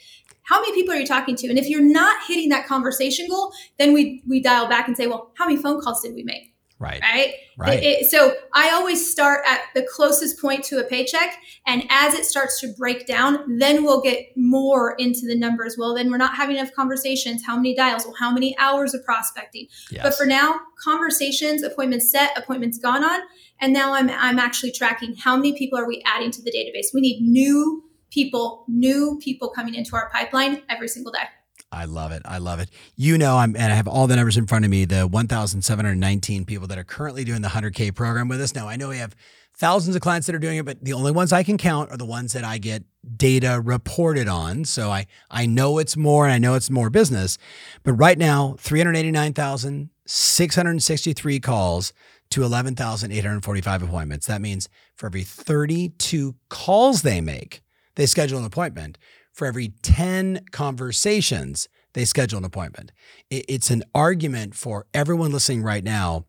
How 0.45 0.61
many 0.61 0.75
people 0.75 0.93
are 0.93 0.99
you 0.99 1.07
talking 1.07 1.37
to? 1.37 1.49
And 1.49 1.59
if 1.59 1.69
you're 1.69 1.81
not 1.81 2.27
hitting 2.27 2.49
that 2.51 2.67
conversation 2.67 3.29
goal 3.29 3.53
then 3.79 3.93
we 3.93 4.23
we 4.27 4.41
dial 4.41 4.69
back 4.69 4.89
and 4.89 4.97
say 4.97 5.07
well 5.07 5.31
how 5.37 5.47
many 5.47 5.57
phone 5.61 5.81
calls 5.81 6.03
did 6.03 6.15
we 6.15 6.25
make 6.25 6.52
Right. 6.83 7.01
Right. 7.01 7.35
Right. 7.57 7.83
It, 7.83 8.03
it, 8.03 8.11
so 8.11 8.35
I 8.55 8.71
always 8.71 9.09
start 9.09 9.45
at 9.47 9.61
the 9.75 9.87
closest 9.95 10.41
point 10.41 10.65
to 10.65 10.79
a 10.79 10.85
paycheck. 10.85 11.37
And 11.67 11.85
as 11.91 12.15
it 12.15 12.25
starts 12.25 12.61
to 12.61 12.73
break 12.77 13.07
down, 13.07 13.59
then 13.59 13.85
we'll 13.85 14.01
get 14.01 14.37
more 14.37 14.97
into 14.99 15.27
the 15.27 15.37
numbers. 15.37 15.77
Well, 15.79 15.95
then 15.95 16.11
we're 16.11 16.17
not 16.17 16.35
having 16.35 16.57
enough 16.57 16.73
conversations. 16.75 17.43
How 17.47 17.57
many 17.57 17.75
dials? 17.75 18.05
Well, 18.05 18.17
how 18.19 18.33
many 18.33 18.57
hours 18.59 18.95
of 18.95 19.05
prospecting? 19.05 19.69
Yes. 19.91 20.03
But 20.03 20.15
for 20.17 20.27
now, 20.27 20.61
conversations, 20.83 21.63
appointments 21.63 22.11
set, 22.11 22.37
appointments 22.37 22.79
gone 22.79 23.05
on. 23.05 23.21
And 23.61 23.73
now 23.73 23.95
I'm, 23.95 24.11
I'm 24.11 24.41
actually 24.41 24.73
tracking 24.73 25.15
how 25.15 25.37
many 25.37 25.57
people 25.57 25.79
are 25.79 25.87
we 25.87 26.03
adding 26.05 26.33
to 26.33 26.43
the 26.43 26.51
database. 26.51 26.87
We 26.93 27.01
need 27.01 27.23
new 27.23 27.85
people, 28.11 28.65
new 28.67 29.21
people 29.23 29.51
coming 29.51 29.75
into 29.75 29.95
our 29.95 30.11
pipeline 30.11 30.63
every 30.69 30.89
single 30.89 31.13
day. 31.13 31.29
I 31.73 31.87
love 31.87 32.13
it. 32.13 32.23
I 32.25 32.39
love 32.39 32.61
it. 32.61 32.71
You 32.97 33.17
know, 33.17 33.39
I'm 33.39 33.57
and 33.57 33.73
I 33.73 33.77
have 33.77 33.89
all 33.89 34.07
the 34.07 34.15
numbers 34.15 34.37
in 34.37 34.47
front 34.47 34.67
of 34.67 34.71
me. 34.71 34.85
The 34.85 35.07
1,719 35.07 36.45
people 36.45 36.67
that 36.69 36.77
are 36.79 36.85
currently 36.85 37.25
doing 37.25 37.41
the 37.41 37.49
100K 37.49 37.95
program 37.95 38.29
with 38.29 38.43
us. 38.43 38.55
Now, 38.55 38.69
I 38.69 38.77
know 38.77 38.91
we 38.91 38.99
have 38.99 39.17
thousands 39.57 39.97
of 39.97 40.03
clients 40.03 40.27
that 40.27 40.35
are 40.35 40.41
doing 40.41 40.59
it, 40.59 40.67
but 40.67 40.85
the 40.85 40.93
only 40.93 41.13
ones 41.13 41.33
I 41.33 41.43
can 41.43 41.57
count 41.57 41.91
are 41.91 41.97
the 41.97 42.05
ones 42.05 42.35
that 42.35 42.45
I 42.45 42.59
get 42.59 42.85
data 43.17 43.63
reported 43.65 44.29
on. 44.29 44.67
So 44.67 44.91
I 44.91 45.07
I 45.31 45.47
know 45.47 45.79
it's 45.79 45.97
more 45.97 46.27
and 46.27 46.35
I 46.35 46.39
know 46.39 46.53
it's 46.55 46.69
more 46.71 46.91
business. 46.91 47.39
But 47.83 47.95
right 47.95 48.19
now, 48.19 48.57
389,663 48.59 51.41
calls 51.41 51.95
to 52.31 52.45
11,845 52.45 53.83
appointments. 53.83 54.27
That 54.27 54.43
means 54.43 54.69
for 54.95 55.07
every 55.07 55.23
32 55.23 56.35
calls 56.49 57.03
they 57.03 57.21
make, 57.21 57.63
they 57.95 58.07
schedule 58.07 58.39
an 58.39 58.45
appointment 58.45 58.97
for 59.33 59.47
every 59.47 59.69
10 59.83 60.47
conversations, 60.51 61.69
they 61.95 62.05
schedule 62.05 62.39
an 62.39 62.45
appointment. 62.45 62.93
It's 63.31 63.71
an 63.71 63.83
argument 63.95 64.55
for 64.55 64.87
everyone 64.95 65.33
listening 65.33 65.63
right 65.63 65.85
now. 65.85 66.27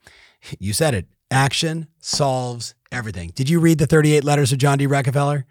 You 0.59 0.73
said 0.73 0.93
it 0.93 1.07
action 1.31 1.87
solves 1.99 2.75
everything. 2.91 3.31
Did 3.33 3.49
you 3.49 3.59
read 3.59 3.79
the 3.79 3.87
38 3.87 4.23
letters 4.23 4.51
of 4.51 4.59
John 4.59 4.77
D. 4.77 4.87
Rockefeller? 4.87 5.45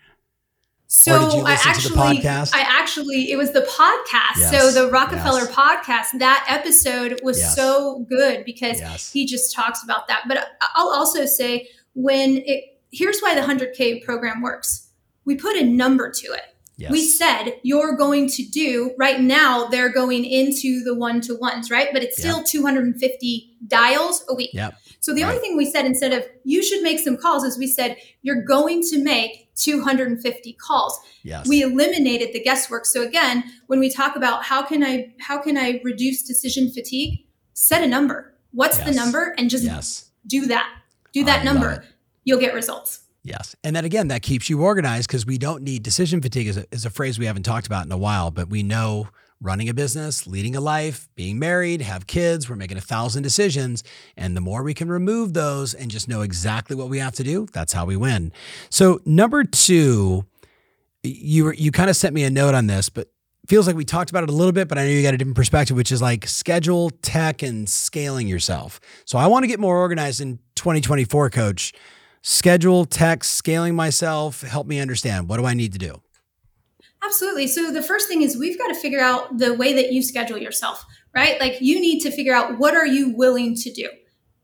So 0.87 1.43
I 1.47 1.55
actually, 1.65 1.97
I 2.27 2.67
actually, 2.69 3.33
it 3.33 3.39
was 3.39 3.53
the 3.53 3.63
podcast. 3.63 4.37
Yes, 4.37 4.51
so 4.51 4.71
the 4.71 4.91
Rockefeller 4.91 5.41
yes. 5.41 5.51
podcast, 5.51 6.19
that 6.19 6.45
episode 6.51 7.19
was 7.23 7.39
yes. 7.39 7.57
so 7.57 8.05
good 8.11 8.45
because 8.45 8.79
he 9.11 9.25
just 9.25 9.55
talks 9.55 9.83
about 9.83 10.07
that. 10.09 10.25
But 10.29 10.51
I'll 10.75 10.91
also 10.91 11.25
say 11.25 11.69
when 11.95 12.43
it, 12.45 12.79
here's 12.91 13.21
why 13.21 13.35
the 13.35 13.41
100K 13.41 14.05
program 14.05 14.43
works. 14.43 14.91
We 15.25 15.35
put 15.35 15.57
a 15.57 15.65
number 15.65 16.11
to 16.11 16.27
it 16.35 16.55
Yes. 16.77 16.91
We 16.91 17.05
said 17.05 17.61
you're 17.63 17.97
going 17.97 18.29
to 18.31 18.43
do 18.45 18.95
right 18.99 19.21
now, 19.21 19.67
they're 19.67 19.93
going 19.93 20.25
into 20.25 20.83
the 20.83 20.95
one 20.95 21.21
to 21.23 21.35
ones, 21.35 21.71
right? 21.71 21.89
But 21.93 22.03
it's 22.03 22.19
still 22.19 22.39
yep. 22.39 22.47
250 22.47 23.57
dials 23.67 24.25
a 24.29 24.35
week. 24.35 24.51
Yep. 24.55 24.75
So 25.01 25.15
the 25.15 25.23
right. 25.23 25.29
only 25.31 25.41
thing 25.41 25.57
we 25.57 25.71
said 25.71 25.85
instead 25.85 26.13
of 26.13 26.25
you 26.45 26.63
should 26.63 26.83
make 26.83 26.99
some 26.99 27.17
calls 27.17 27.45
is 27.45 27.59
we 27.59 27.67
said 27.67 27.97
you're 28.23 28.43
going 28.43 28.83
to 28.91 29.03
make 29.03 29.53
250 29.57 30.53
calls. 30.55 30.99
Yes. 31.23 31.47
We 31.47 31.63
eliminated 31.63 32.33
the 32.33 32.43
guesswork. 32.43 32.87
So 32.87 33.03
again, 33.03 33.45
when 33.67 33.79
we 33.79 33.91
talk 33.91 34.17
about 34.17 34.45
how 34.45 34.63
can 34.63 34.83
I 34.83 35.13
how 35.21 35.39
can 35.39 35.59
I 35.59 35.81
reduce 35.85 36.23
decision 36.23 36.71
fatigue, 36.71 37.27
set 37.53 37.83
a 37.83 37.87
number. 37.87 38.35
What's 38.53 38.79
yes. 38.79 38.89
the 38.89 38.95
number 38.95 39.35
and 39.39 39.51
just 39.51 39.65
yes. 39.65 40.11
do 40.27 40.47
that. 40.47 40.69
Do 41.13 41.25
that 41.25 41.41
I 41.41 41.45
number. 41.45 41.85
You'll 42.25 42.41
get 42.41 42.55
results. 42.55 43.01
Yes. 43.25 43.55
And 43.63 43.77
then 43.77 43.85
again, 43.85 44.09
that 44.09 44.23
keeps 44.23 44.51
you 44.51 44.63
organized 44.63 45.09
because 45.09 45.25
we 45.25 45.39
don't 45.39 45.63
need 45.63 45.83
decision 45.83 46.21
fatigue 46.21 46.49
is 46.49 46.57
a, 46.57 46.67
is 46.73 46.85
a 46.85 46.91
phrase 46.91 47.19
we 47.19 47.27
haven't 47.27 47.45
talked 47.45 47.67
about 47.67 47.87
in 47.87 47.93
a 47.93 47.97
while, 47.97 48.31
but 48.31 48.49
we 48.49 48.63
know 48.63 49.09
running 49.41 49.69
a 49.69 49.75
business, 49.75 50.27
leading 50.27 50.55
a 50.55 50.61
life, 50.61 51.09
being 51.15 51.39
married, 51.39 51.83
have 51.83 52.07
kids, 52.07 52.49
we're 52.49 52.57
making 52.57 52.79
a 52.79 52.81
thousand 52.81 53.23
decisions. 53.23 53.83
And 54.17 54.37
the 54.37 54.41
more 54.41 54.63
we 54.63 54.75
can 54.75 54.89
remove 54.89 55.35
those 55.35 55.75
and 55.75 55.91
just 55.91 56.09
know 56.09 56.23
exactly 56.23 56.77
what 56.77 56.89
we 56.89 56.99
have 56.99 57.15
to 57.15 57.25
do, 57.25 57.47
that's 57.53 57.73
how 57.73 57.85
we 57.85 57.97
win. 57.97 58.33
So 58.71 59.01
number 59.05 59.45
two, 59.45 60.25
you 61.03 61.45
were, 61.45 61.55
you 61.55 61.73
kind 61.73 61.91
of 61.91 61.97
sent 61.97 62.15
me 62.15 62.23
a 62.25 62.31
note 62.31 62.55
on 62.55 62.69
this, 62.69 62.89
but 62.89 63.09
feels 63.49 63.67
like 63.67 63.75
we 63.75 63.85
talked 63.85 64.11
about 64.11 64.23
it 64.23 64.31
a 64.31 64.33
little 64.33 64.53
bit, 64.53 64.69
but 64.69 64.79
I 64.79 64.85
know 64.85 64.91
you 64.91 65.03
got 65.03 65.15
a 65.15 65.19
different 65.19 65.37
perspective, 65.37 65.77
which 65.77 65.91
is 65.91 66.01
like 66.01 66.27
schedule, 66.29 66.91
tech, 67.03 67.43
and 67.43 67.69
scaling 67.69 68.29
yourself. 68.29 68.81
So 69.05 69.19
I 69.19 69.27
want 69.27 69.43
to 69.43 69.49
get 69.49 69.59
more 69.59 69.77
organized 69.79 70.21
in 70.21 70.39
2024, 70.55 71.31
coach 71.31 71.73
schedule, 72.23 72.85
text, 72.85 73.33
scaling 73.33 73.75
myself? 73.75 74.41
Help 74.43 74.67
me 74.67 74.81
understand. 74.81 75.29
What 75.29 75.37
do 75.37 75.45
I 75.45 75.55
need 75.55 75.73
to 75.73 75.79
do? 75.79 76.01
Absolutely. 77.05 77.49
So 77.49 77.73
the 77.73 77.83
first 77.83 78.09
thing 78.09 78.23
is 78.23 78.37
we've 78.37 78.59
got 78.59 78.69
to 78.69 78.75
figure 78.75 79.01
out 79.01 79.39
the 79.39 79.55
way 79.55 79.75
that 79.75 79.93
you 79.93 80.03
schedule 80.03 80.39
yourself, 80.39 80.85
right? 81.15 81.39
Like 81.41 81.61
you 81.61 81.81
need 81.81 82.01
to 82.01 82.11
figure 82.11 82.33
out 82.33 82.59
what 82.59 82.75
are 82.75 82.87
you 82.87 83.11
willing 83.11 83.57
to 83.57 83.73
do? 83.73 83.91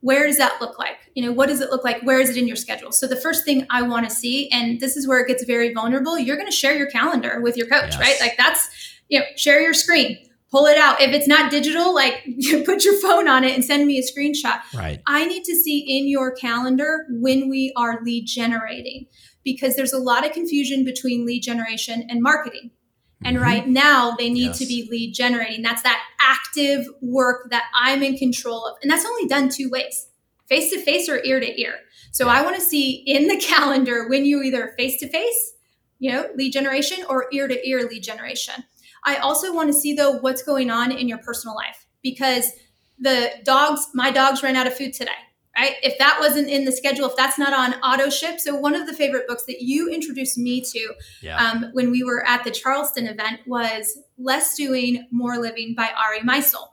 Where 0.01 0.27
does 0.27 0.39
that 0.39 0.61
look 0.61 0.79
like? 0.79 0.97
You 1.15 1.25
know, 1.25 1.33
what 1.33 1.49
does 1.49 1.61
it 1.61 1.71
look 1.71 1.85
like? 1.85 2.03
Where 2.03 2.21
is 2.21 2.31
it 2.31 2.37
in 2.37 2.47
your 2.47 2.57
schedule? 2.57 2.93
So 2.93 3.07
the 3.07 3.17
first 3.17 3.45
thing 3.45 3.67
I 3.71 3.83
want 3.83 4.09
to 4.09 4.15
see, 4.15 4.49
and 4.51 4.79
this 4.81 4.97
is 4.97 5.09
where 5.09 5.21
it 5.21 5.29
gets 5.29 5.45
very 5.45 5.73
vulnerable, 5.73 6.19
you're 6.19 6.37
going 6.37 6.49
to 6.49 6.55
share 6.55 6.77
your 6.77 6.89
calendar 6.89 7.41
with 7.41 7.57
your 7.57 7.67
coach, 7.67 7.93
yes. 7.93 8.01
right? 8.01 8.17
Like 8.21 8.37
that's, 8.37 8.69
you 9.09 9.21
know, 9.21 9.27
share 9.37 9.61
your 9.61 9.75
screen 9.75 10.19
pull 10.51 10.67
it 10.67 10.79
out. 10.79 11.01
If 11.01 11.13
it's 11.13 11.29
not 11.29 11.51
digital, 11.51 11.95
like 11.95 12.25
put 12.65 12.85
your 12.85 13.01
phone 13.01 13.29
on 13.29 13.45
it 13.45 13.55
and 13.55 13.65
send 13.65 13.87
me 13.87 13.99
a 13.99 14.03
screenshot. 14.03 14.61
Right. 14.75 15.01
I 15.07 15.27
need 15.27 15.45
to 15.45 15.55
see 15.55 15.79
in 15.79 16.09
your 16.09 16.33
calendar 16.33 17.07
when 17.11 17.49
we 17.49 17.73
are 17.77 18.01
lead 18.03 18.27
generating 18.27 19.07
because 19.45 19.77
there's 19.77 19.93
a 19.93 19.99
lot 19.99 20.27
of 20.27 20.33
confusion 20.33 20.85
between 20.85 21.27
lead 21.27 21.43
generation 21.43 22.07
and 22.09 22.23
marketing. 22.23 22.71
And 23.25 23.37
mm-hmm. 23.37 23.45
right 23.45 23.69
now 23.69 24.15
they 24.17 24.31
need 24.31 24.47
yes. 24.47 24.59
to 24.59 24.67
be 24.67 24.89
lead 24.91 25.13
generating. 25.13 25.63
That's 25.63 25.83
that 25.83 26.03
active 26.21 26.87
work 27.01 27.51
that 27.51 27.65
I'm 27.75 28.03
in 28.03 28.17
control 28.17 28.67
of. 28.67 28.77
And 28.83 28.91
that's 28.91 29.07
only 29.07 29.27
done 29.27 29.49
two 29.49 29.69
ways 29.71 30.07
face 30.49 30.71
to 30.71 30.81
face 30.81 31.11
or 31.11 31.23
ear 31.25 31.41
to 31.41 31.61
ear. 31.61 31.75
So 32.11 32.27
I 32.29 32.43
want 32.43 32.57
to 32.57 32.63
see 32.63 33.03
in 33.07 33.29
the 33.29 33.37
calendar 33.41 34.09
when 34.09 34.25
you 34.25 34.43
either 34.43 34.73
face 34.79 34.99
to 35.01 35.09
face, 35.09 35.53
you 35.99 36.11
know, 36.11 36.27
lead 36.37 36.53
generation 36.53 37.05
or 37.09 37.27
ear 37.33 37.49
to 37.49 37.69
ear 37.69 37.87
lead 37.87 38.03
generation. 38.03 38.55
I 39.05 39.17
also 39.17 39.55
want 39.55 39.69
to 39.69 39.73
see 39.73 39.95
though 39.95 40.19
what's 40.19 40.43
going 40.43 40.71
on 40.71 40.93
in 40.93 41.09
your 41.09 41.19
personal 41.19 41.55
life 41.55 41.87
because 42.03 42.53
the 42.99 43.31
dogs, 43.45 43.87
my 43.95 44.11
dogs 44.11 44.43
ran 44.43 44.57
out 44.57 44.67
of 44.67 44.77
food 44.77 44.93
today. 44.93 45.11
Right? 45.57 45.75
If 45.83 45.99
that 45.99 46.19
wasn't 46.21 46.49
in 46.49 46.65
the 46.65 46.71
schedule, 46.71 47.07
if 47.07 47.17
that's 47.17 47.37
not 47.37 47.53
on 47.53 47.75
auto 47.81 48.11
ship. 48.11 48.39
So, 48.39 48.55
one 48.55 48.77
of 48.77 48.87
the 48.87 48.93
favorite 48.93 49.27
books 49.27 49.45
that 49.47 49.61
you 49.61 49.89
introduced 49.89 50.39
me 50.39 50.61
to 50.61 50.95
yeah. 51.21 51.37
um, 51.37 51.71
when 51.73 51.91
we 51.91 52.05
were 52.05 52.25
at 52.25 52.45
the 52.45 52.53
Charleston 52.53 53.09
event 53.09 53.41
was 53.45 53.99
Less 54.19 54.55
Doing, 54.55 55.09
More 55.11 55.37
Living 55.37 55.75
by 55.75 55.91
Ari 55.99 56.21
Meisel. 56.21 56.69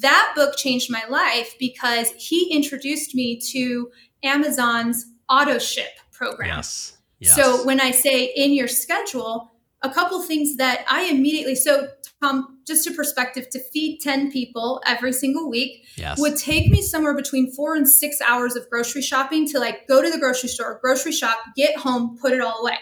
That 0.00 0.32
book 0.34 0.56
changed 0.56 0.90
my 0.90 1.04
life 1.10 1.54
because 1.58 2.12
he 2.12 2.50
introduced 2.50 3.14
me 3.14 3.38
to 3.52 3.90
Amazon's 4.22 5.04
auto 5.28 5.58
ship 5.58 5.90
program. 6.10 6.48
Yes. 6.48 6.96
yes. 7.18 7.36
So, 7.36 7.62
when 7.66 7.78
I 7.78 7.90
say 7.90 8.24
in 8.24 8.54
your 8.54 8.68
schedule, 8.68 9.52
a 9.82 9.90
couple 9.90 10.20
things 10.22 10.56
that 10.56 10.84
I 10.88 11.04
immediately 11.04 11.54
so 11.54 11.88
Tom, 12.20 12.58
just 12.66 12.84
to 12.84 12.92
perspective, 12.92 13.48
to 13.50 13.60
feed 13.60 14.00
10 14.00 14.32
people 14.32 14.82
every 14.86 15.12
single 15.12 15.48
week 15.48 15.86
yes. 15.96 16.18
would 16.18 16.36
take 16.36 16.68
me 16.68 16.82
somewhere 16.82 17.14
between 17.14 17.52
four 17.52 17.76
and 17.76 17.88
six 17.88 18.20
hours 18.20 18.56
of 18.56 18.68
grocery 18.70 19.02
shopping 19.02 19.46
to 19.48 19.60
like 19.60 19.86
go 19.86 20.02
to 20.02 20.10
the 20.10 20.18
grocery 20.18 20.48
store, 20.48 20.80
grocery 20.82 21.12
shop, 21.12 21.38
get 21.54 21.76
home, 21.76 22.18
put 22.20 22.32
it 22.32 22.40
all 22.40 22.60
away. 22.60 22.76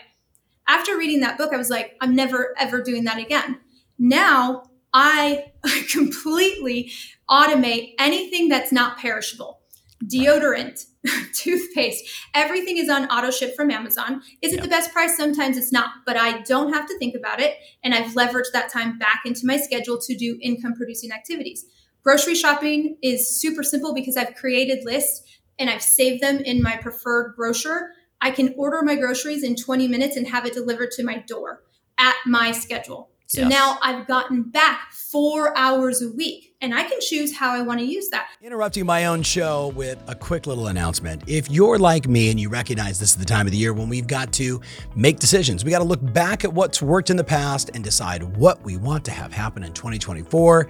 After 0.69 0.97
reading 0.97 1.21
that 1.21 1.37
book, 1.37 1.53
I 1.53 1.59
was 1.59 1.71
like, 1.71 1.97
I'm 2.01 2.15
never 2.15 2.55
ever 2.59 2.83
doing 2.83 3.05
that 3.05 3.19
again. 3.19 3.61
Now 3.99 4.65
I 4.95 5.53
completely 5.93 6.91
automate 7.29 7.93
anything 7.99 8.49
that's 8.49 8.73
not 8.73 8.99
perishable 8.99 9.56
deodorant, 10.05 10.85
toothpaste, 11.35 12.05
everything 12.35 12.77
is 12.77 12.89
on 12.89 13.07
auto 13.09 13.31
ship 13.31 13.55
from 13.57 13.71
Amazon. 13.71 14.23
Is 14.43 14.53
it 14.53 14.63
the 14.63 14.69
best 14.69 14.93
price? 14.93 15.17
Sometimes 15.17 15.57
it's 15.57 15.73
not, 15.73 15.91
but 16.05 16.17
I 16.17 16.43
don't 16.43 16.73
have 16.73 16.87
to 16.87 16.99
think 16.99 17.15
about 17.15 17.41
it. 17.41 17.57
And 17.83 17.95
I've 17.95 18.13
leveraged 18.13 18.53
that 18.53 18.71
time 18.71 18.99
back 18.99 19.23
into 19.25 19.47
my 19.47 19.57
schedule 19.57 19.99
to 19.99 20.17
do 20.17 20.39
income 20.43 20.75
producing 20.75 21.13
activities. 21.13 21.65
Grocery 22.03 22.35
shopping 22.35 22.99
is 23.03 23.41
super 23.41 23.63
simple 23.63 23.95
because 23.95 24.17
I've 24.17 24.35
created 24.35 24.85
lists 24.85 25.23
and 25.59 25.71
I've 25.71 25.83
saved 25.83 26.23
them 26.23 26.39
in 26.39 26.63
my 26.63 26.77
preferred 26.77 27.35
grocer. 27.35 27.93
I 28.21 28.31
can 28.31 28.55
order 28.57 28.83
my 28.83 28.97
groceries 28.97 29.43
in 29.43 29.57
20 29.57 29.89
minutes 29.89 30.17
and 30.17 30.27
have 30.29 30.47
it 30.47 30.55
delivered 30.55 30.91
to 30.93 31.05
my 31.05 31.19
door 31.19 31.63
at 31.99 32.15
my 32.27 32.53
schedule. 32.53 33.11
So 33.29 33.41
yes. 33.41 33.51
now 33.51 33.79
I've 33.83 34.07
gotten 34.07 34.43
back 34.43 34.93
four 34.93 35.57
hours 35.59 36.01
a 36.01 36.11
week 36.11 36.55
and 36.61 36.73
I 36.73 36.85
can 36.85 37.01
choose 37.01 37.37
how 37.37 37.53
I 37.53 37.61
want 37.63 37.81
to 37.81 37.85
use 37.85 38.09
that. 38.11 38.29
Interrupting 38.41 38.87
my 38.87 39.07
own 39.07 39.23
show 39.23 39.73
with 39.75 39.99
a 40.07 40.15
quick 40.15 40.47
little 40.47 40.69
announcement. 40.69 41.25
If 41.27 41.51
you're 41.51 41.79
like 41.79 42.07
me 42.07 42.31
and 42.31 42.39
you 42.39 42.49
recognize 42.49 43.01
this 43.01 43.11
is 43.11 43.17
the 43.17 43.25
time 43.25 43.47
of 43.47 43.53
the 43.53 43.59
year 43.59 43.73
when 43.73 43.89
we've 43.89 44.07
got 44.07 44.33
to 44.35 44.61
make 44.95 45.19
decisions, 45.19 45.65
we 45.65 45.73
got 45.73 45.79
to 45.79 45.85
look 45.85 46.13
back 46.13 46.45
at 46.45 46.53
what's 46.53 46.81
worked 46.81 47.11
in 47.11 47.17
the 47.17 47.25
past 47.25 47.71
and 47.75 47.83
decide 47.83 48.23
what 48.37 48.63
we 48.63 48.77
want 48.77 49.05
to 49.07 49.11
have 49.11 49.33
happen 49.33 49.65
in 49.65 49.73
2024 49.73 50.69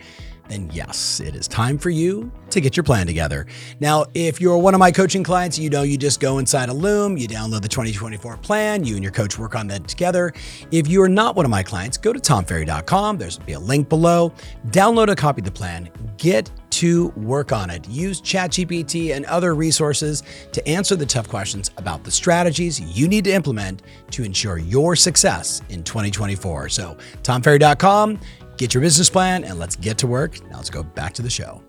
then 0.48 0.70
yes, 0.72 1.20
it 1.20 1.34
is 1.34 1.48
time 1.48 1.78
for 1.78 1.90
you 1.90 2.30
to 2.50 2.60
get 2.60 2.76
your 2.76 2.84
plan 2.84 3.06
together. 3.06 3.46
Now, 3.80 4.04
if 4.14 4.40
you're 4.40 4.58
one 4.58 4.74
of 4.74 4.78
my 4.78 4.92
coaching 4.92 5.24
clients, 5.24 5.58
you 5.58 5.70
know 5.70 5.82
you 5.82 5.96
just 5.96 6.20
go 6.20 6.38
inside 6.38 6.68
a 6.68 6.72
Loom, 6.72 7.16
you 7.16 7.26
download 7.26 7.62
the 7.62 7.68
2024 7.68 8.36
plan, 8.38 8.84
you 8.84 8.94
and 8.94 9.02
your 9.02 9.12
coach 9.12 9.38
work 9.38 9.54
on 9.54 9.66
that 9.68 9.88
together. 9.88 10.32
If 10.70 10.88
you 10.88 11.02
are 11.02 11.08
not 11.08 11.36
one 11.36 11.44
of 11.44 11.50
my 11.50 11.62
clients, 11.62 11.96
go 11.96 12.12
to 12.12 12.20
tomferry.com. 12.20 13.18
There's 13.18 13.38
be 13.38 13.52
a 13.52 13.60
link 13.60 13.88
below. 13.88 14.32
Download 14.68 15.08
a 15.08 15.16
copy 15.16 15.40
of 15.40 15.44
the 15.44 15.50
plan. 15.50 15.90
Get 16.18 16.50
to 16.70 17.08
work 17.16 17.52
on 17.52 17.70
it. 17.70 17.88
Use 17.88 18.20
ChatGPT 18.20 19.16
and 19.16 19.24
other 19.26 19.54
resources 19.54 20.22
to 20.52 20.66
answer 20.68 20.94
the 20.94 21.06
tough 21.06 21.26
questions 21.26 21.70
about 21.78 22.04
the 22.04 22.10
strategies 22.10 22.80
you 22.80 23.08
need 23.08 23.24
to 23.24 23.32
implement 23.32 23.82
to 24.10 24.24
ensure 24.24 24.58
your 24.58 24.94
success 24.94 25.62
in 25.70 25.82
2024. 25.82 26.68
So, 26.68 26.96
tomferry.com 27.22 28.18
Get 28.56 28.72
your 28.72 28.80
business 28.80 29.10
plan 29.10 29.44
and 29.44 29.58
let's 29.58 29.76
get 29.76 29.98
to 29.98 30.06
work. 30.06 30.42
Now 30.48 30.56
let's 30.56 30.70
go 30.70 30.82
back 30.82 31.12
to 31.14 31.22
the 31.22 31.30
show. 31.30 31.62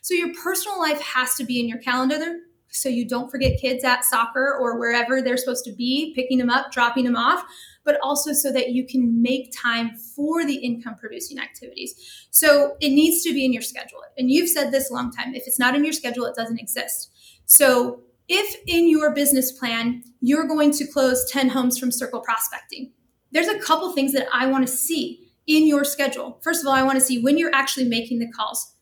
So 0.00 0.14
your 0.14 0.32
personal 0.34 0.78
life 0.78 1.00
has 1.00 1.34
to 1.34 1.44
be 1.44 1.60
in 1.60 1.68
your 1.68 1.78
calendar 1.78 2.38
so 2.68 2.88
you 2.88 3.06
don't 3.06 3.30
forget 3.30 3.60
kids 3.60 3.84
at 3.84 4.04
soccer 4.04 4.56
or 4.58 4.78
wherever 4.78 5.22
they're 5.22 5.36
supposed 5.36 5.64
to 5.64 5.72
be, 5.72 6.12
picking 6.14 6.38
them 6.38 6.50
up, 6.50 6.72
dropping 6.72 7.04
them 7.04 7.16
off, 7.16 7.44
but 7.84 7.98
also 8.02 8.32
so 8.32 8.52
that 8.52 8.70
you 8.70 8.86
can 8.86 9.22
make 9.22 9.52
time 9.56 9.92
for 10.14 10.44
the 10.44 10.56
income 10.56 10.96
producing 10.98 11.38
activities. 11.38 12.26
So 12.30 12.76
it 12.80 12.90
needs 12.90 13.22
to 13.24 13.32
be 13.32 13.44
in 13.44 13.52
your 13.52 13.62
schedule. 13.62 14.00
And 14.18 14.30
you've 14.30 14.50
said 14.50 14.72
this 14.72 14.90
a 14.90 14.94
long 14.94 15.12
time. 15.12 15.34
If 15.34 15.46
it's 15.46 15.58
not 15.58 15.74
in 15.74 15.84
your 15.84 15.92
schedule, 15.92 16.26
it 16.26 16.34
doesn't 16.34 16.58
exist. 16.58 17.10
So 17.44 18.00
if 18.28 18.56
in 18.66 18.88
your 18.88 19.14
business 19.14 19.52
plan 19.52 20.02
you're 20.20 20.46
going 20.46 20.72
to 20.72 20.86
close 20.86 21.30
10 21.30 21.50
homes 21.50 21.78
from 21.78 21.92
circle 21.92 22.20
prospecting, 22.20 22.92
there's 23.32 23.48
a 23.48 23.58
couple 23.60 23.92
things 23.92 24.12
that 24.12 24.26
I 24.32 24.46
want 24.46 24.66
to 24.66 24.72
see 24.72 25.25
in 25.46 25.66
your 25.66 25.84
schedule. 25.84 26.38
First 26.42 26.62
of 26.62 26.66
all, 26.66 26.74
I 26.74 26.82
want 26.82 26.98
to 26.98 27.04
see 27.04 27.22
when 27.22 27.38
you're 27.38 27.54
actually 27.54 27.88
making 27.88 28.18
the 28.18 28.30
calls. 28.30 28.74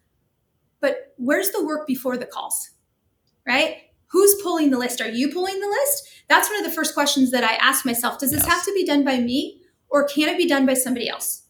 But 0.81 1.15
where's 1.17 1.51
the 1.51 1.65
work 1.65 1.87
before 1.87 2.17
the 2.17 2.27
calls? 2.27 2.71
Right? 3.47 3.79
Who's 4.09 4.41
pulling 4.43 4.71
the 4.71 4.79
list? 4.79 5.01
Are 5.01 5.09
you 5.09 5.33
pulling 5.33 5.61
the 5.61 5.69
list? 5.69 6.09
That's 6.29 6.49
one 6.49 6.59
of 6.59 6.65
the 6.65 6.73
first 6.73 6.95
questions 6.95 7.31
that 7.33 7.45
I 7.45 7.55
ask 7.57 7.85
myself. 7.85 8.19
Does 8.19 8.31
this 8.31 8.45
yes. 8.45 8.53
have 8.53 8.65
to 8.65 8.73
be 8.73 8.87
done 8.87 9.05
by 9.05 9.19
me 9.19 9.61
or 9.89 10.07
can 10.07 10.29
it 10.29 10.39
be 10.39 10.49
done 10.49 10.67
by 10.67 10.75
somebody 10.75 11.09
else? 11.09 11.43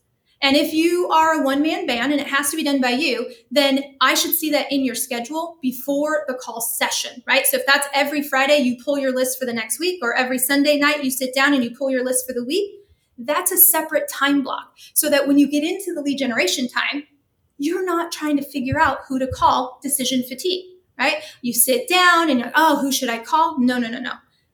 And 0.45 0.57
if 0.57 0.75
you 0.75 1.09
are 1.09 1.41
a 1.41 1.43
one 1.43 1.63
man 1.63 1.87
band 1.87 2.13
and 2.13 2.21
it 2.21 2.27
has 2.27 2.51
to 2.51 2.57
be 2.57 2.65
done 2.65 2.79
by 2.79 2.91
you, 2.91 3.33
then 3.51 3.97
I 4.03 4.13
should 4.13 4.35
see 4.35 4.51
that 4.51 4.71
in 4.71 4.85
your 4.85 4.95
schedule 4.95 5.57
before 5.63 6.25
the 6.29 6.35
call 6.35 6.61
session, 6.61 7.23
right? 7.27 7.47
So 7.47 7.57
if 7.57 7.67
that's 7.67 7.89
every 7.95 8.23
Friday, 8.23 8.59
you 8.59 8.77
pull 8.85 8.99
your 8.99 9.15
list 9.15 9.39
for 9.39 9.47
the 9.47 9.55
next 9.55 9.81
week, 9.81 10.01
or 10.03 10.15
every 10.15 10.39
Sunday 10.39 10.77
night, 10.77 11.03
you 11.03 11.11
sit 11.11 11.35
down 11.35 11.55
and 11.55 11.65
you 11.65 11.75
pull 11.75 11.91
your 11.91 12.05
list 12.05 12.27
for 12.27 12.35
the 12.35 12.45
week, 12.45 12.75
that's 13.19 13.53
a 13.53 13.57
separate 13.57 14.09
time 14.09 14.43
block 14.43 14.77
so 14.95 15.09
that 15.11 15.27
when 15.27 15.39
you 15.39 15.51
get 15.51 15.63
into 15.65 15.95
the 15.95 16.03
lead 16.03 16.19
generation 16.19 16.69
time, 16.69 17.05
you're 17.59 17.85
not 17.85 18.11
trying 18.13 18.37
to 18.37 18.43
figure 18.43 18.81
out 18.81 18.99
who 19.09 19.19
to 19.19 19.27
call 19.27 19.79
decision 19.83 20.23
fatigue, 20.23 20.65
right? 20.99 21.23
You 21.43 21.53
sit 21.53 21.89
down 21.89 22.29
and 22.31 22.41
you're, 22.41 22.53
oh, 22.55 22.81
who 22.81 22.91
should 22.91 23.09
I 23.09 23.19
call? 23.19 23.59
No, 23.59 23.79
no, 23.79 23.89
no, 23.89 24.01
no. 24.01 24.13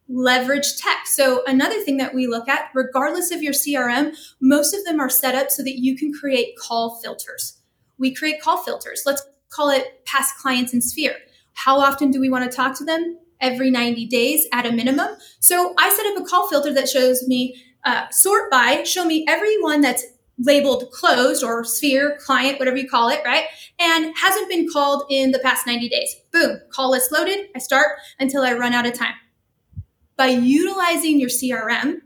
leverage 0.08 0.76
tech. 0.76 1.06
So, 1.06 1.42
another 1.46 1.80
thing 1.82 1.96
that 1.98 2.14
we 2.14 2.26
look 2.26 2.48
at, 2.48 2.70
regardless 2.74 3.30
of 3.30 3.42
your 3.42 3.52
CRM, 3.52 4.16
most 4.40 4.74
of 4.74 4.84
them 4.84 5.00
are 5.00 5.08
set 5.08 5.34
up 5.34 5.50
so 5.50 5.62
that 5.62 5.78
you 5.78 5.96
can 5.96 6.12
create 6.12 6.58
call 6.58 7.00
filters. 7.00 7.58
We 7.96 8.14
create 8.14 8.42
call 8.42 8.58
filters. 8.58 9.02
Let's 9.06 9.22
call 9.50 9.70
it 9.70 10.04
past 10.04 10.36
clients 10.36 10.74
in 10.74 10.80
Sphere. 10.80 11.16
How 11.52 11.78
often 11.78 12.10
do 12.10 12.20
we 12.20 12.30
want 12.30 12.50
to 12.50 12.56
talk 12.56 12.76
to 12.78 12.84
them? 12.84 13.18
Every 13.40 13.70
90 13.70 14.06
days 14.06 14.46
at 14.52 14.66
a 14.66 14.72
minimum. 14.72 15.08
So, 15.40 15.74
I 15.78 15.90
set 15.90 16.06
up 16.06 16.22
a 16.22 16.24
call 16.24 16.48
filter 16.48 16.72
that 16.74 16.88
shows 16.88 17.26
me 17.26 17.56
uh, 17.84 18.08
sort 18.10 18.50
by, 18.50 18.82
show 18.82 19.04
me 19.04 19.24
everyone 19.28 19.80
that's 19.80 20.04
labeled 20.42 20.90
closed 20.90 21.44
or 21.44 21.64
sphere 21.64 22.18
client, 22.24 22.58
whatever 22.58 22.76
you 22.76 22.88
call 22.88 23.08
it, 23.08 23.20
right? 23.24 23.44
And 23.78 24.14
hasn't 24.16 24.48
been 24.48 24.68
called 24.70 25.04
in 25.10 25.32
the 25.32 25.38
past 25.38 25.66
90 25.66 25.88
days. 25.88 26.16
Boom, 26.32 26.60
call 26.70 26.90
list 26.90 27.12
loaded. 27.12 27.46
I 27.54 27.58
start 27.58 27.98
until 28.18 28.42
I 28.42 28.54
run 28.54 28.72
out 28.72 28.86
of 28.86 28.94
time 28.94 29.14
by 30.16 30.28
utilizing 30.28 31.18
your 31.18 31.30
CRM, 31.30 32.00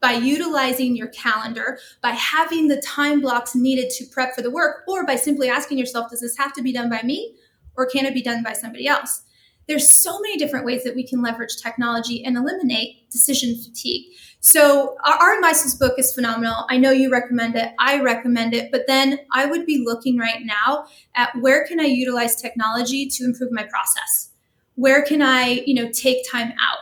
by 0.00 0.12
utilizing 0.12 0.94
your 0.96 1.08
calendar, 1.08 1.78
by 2.02 2.10
having 2.10 2.68
the 2.68 2.80
time 2.82 3.20
blocks 3.20 3.54
needed 3.54 3.90
to 3.90 4.04
prep 4.06 4.34
for 4.34 4.42
the 4.42 4.50
work, 4.50 4.82
or 4.86 5.06
by 5.06 5.16
simply 5.16 5.48
asking 5.48 5.78
yourself, 5.78 6.10
does 6.10 6.20
this 6.20 6.36
have 6.36 6.52
to 6.52 6.62
be 6.62 6.72
done 6.72 6.90
by 6.90 7.00
me 7.02 7.34
or 7.74 7.86
can 7.86 8.04
it 8.04 8.12
be 8.12 8.22
done 8.22 8.42
by 8.42 8.52
somebody 8.52 8.86
else? 8.86 9.22
There's 9.68 9.90
so 9.90 10.18
many 10.20 10.38
different 10.38 10.64
ways 10.64 10.82
that 10.84 10.94
we 10.94 11.06
can 11.06 11.22
leverage 11.22 11.56
technology 11.56 12.24
and 12.24 12.36
eliminate 12.36 13.08
decision 13.10 13.54
fatigue. 13.54 14.06
So 14.40 14.96
Ari 15.04 15.40
Meisel's 15.40 15.74
book 15.74 15.98
is 15.98 16.12
phenomenal. 16.12 16.64
I 16.70 16.78
know 16.78 16.90
you 16.90 17.10
recommend 17.10 17.54
it. 17.54 17.72
I 17.78 18.00
recommend 18.00 18.54
it. 18.54 18.70
But 18.72 18.86
then 18.86 19.18
I 19.32 19.46
would 19.46 19.66
be 19.66 19.84
looking 19.84 20.16
right 20.16 20.40
now 20.42 20.86
at 21.14 21.30
where 21.40 21.66
can 21.66 21.80
I 21.80 21.84
utilize 21.84 22.34
technology 22.34 23.06
to 23.06 23.24
improve 23.24 23.52
my 23.52 23.64
process? 23.64 24.30
Where 24.76 25.02
can 25.04 25.20
I, 25.20 25.62
you 25.66 25.74
know, 25.74 25.90
take 25.90 26.28
time 26.30 26.52
out? 26.52 26.78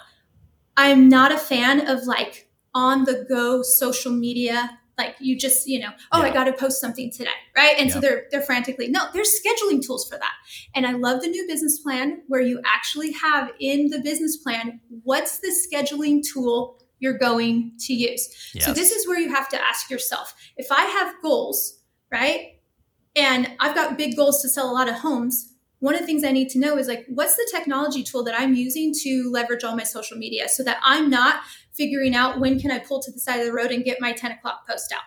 I'm 0.76 1.09
not 1.09 1.33
a 1.33 1.38
fan 1.38 1.88
of 1.88 2.05
like 2.05 2.49
on 2.75 3.05
the 3.05 3.25
go 3.28 3.62
social 3.62 4.12
media 4.12 4.78
like 4.99 5.17
you 5.21 5.38
just 5.38 5.67
you 5.67 5.79
know 5.79 5.91
oh 6.12 6.23
yeah. 6.23 6.31
i 6.31 6.33
got 6.33 6.45
to 6.45 6.53
post 6.53 6.81
something 6.81 7.11
today 7.11 7.31
right 7.57 7.76
and 7.79 7.88
yeah. 7.88 7.95
so 7.95 8.00
they're 8.00 8.25
they're 8.31 8.43
frantically 8.43 8.88
no 8.88 9.07
there's 9.12 9.38
scheduling 9.41 9.85
tools 9.85 10.09
for 10.09 10.17
that 10.19 10.33
and 10.75 10.87
i 10.87 10.93
love 10.93 11.21
the 11.21 11.29
new 11.29 11.47
business 11.47 11.79
plan 11.79 12.23
where 12.29 12.41
you 12.41 12.61
actually 12.65 13.12
have 13.12 13.50
in 13.61 13.88
the 13.88 14.00
business 14.00 14.37
plan 14.37 14.81
what's 15.03 15.38
the 15.41 15.53
scheduling 15.73 16.23
tool 16.23 16.79
you're 16.99 17.19
going 17.19 17.73
to 17.79 17.93
use 17.93 18.50
yes. 18.55 18.65
so 18.65 18.73
this 18.73 18.91
is 18.91 19.07
where 19.07 19.21
you 19.21 19.29
have 19.29 19.49
to 19.49 19.61
ask 19.61 19.91
yourself 19.91 20.35
if 20.57 20.71
i 20.71 20.83
have 20.83 21.15
goals 21.23 21.81
right 22.11 22.61
and 23.15 23.50
i've 23.61 23.75
got 23.75 23.99
big 23.99 24.17
goals 24.17 24.41
to 24.43 24.49
sell 24.49 24.71
a 24.71 24.73
lot 24.73 24.88
of 24.88 24.95
homes 24.97 25.53
one 25.79 25.95
of 25.95 26.00
the 26.00 26.07
things 26.07 26.25
I 26.25 26.33
need 26.33 26.49
to 26.50 26.59
know 26.59 26.79
is 26.79 26.88
like, 26.88 27.05
what's 27.09 27.37
the 27.37 27.47
technology 27.53 28.03
tool 28.03 28.25
that 28.25 28.35
I'm 28.37 28.55
using 28.55 28.95
to 29.03 29.31
leverage 29.31 29.62
all 29.62 29.76
my 29.76 29.85
social 29.85 30.17
media 30.17 30.49
so 30.49 30.65
that 30.65 30.79
I'm 30.83 31.11
not 31.11 31.41
figuring 31.76 32.14
out 32.14 32.40
when 32.40 32.59
can 32.59 32.71
I 32.71 32.78
pull 32.78 33.02
to 33.02 33.11
the 33.11 33.18
side 33.18 33.40
of 33.40 33.47
the 33.47 33.52
road 33.52 33.71
and 33.71 33.85
get 33.85 34.00
my 34.00 34.12
10 34.12 34.33
o'clock 34.33 34.66
post 34.68 34.92
out? 34.92 35.02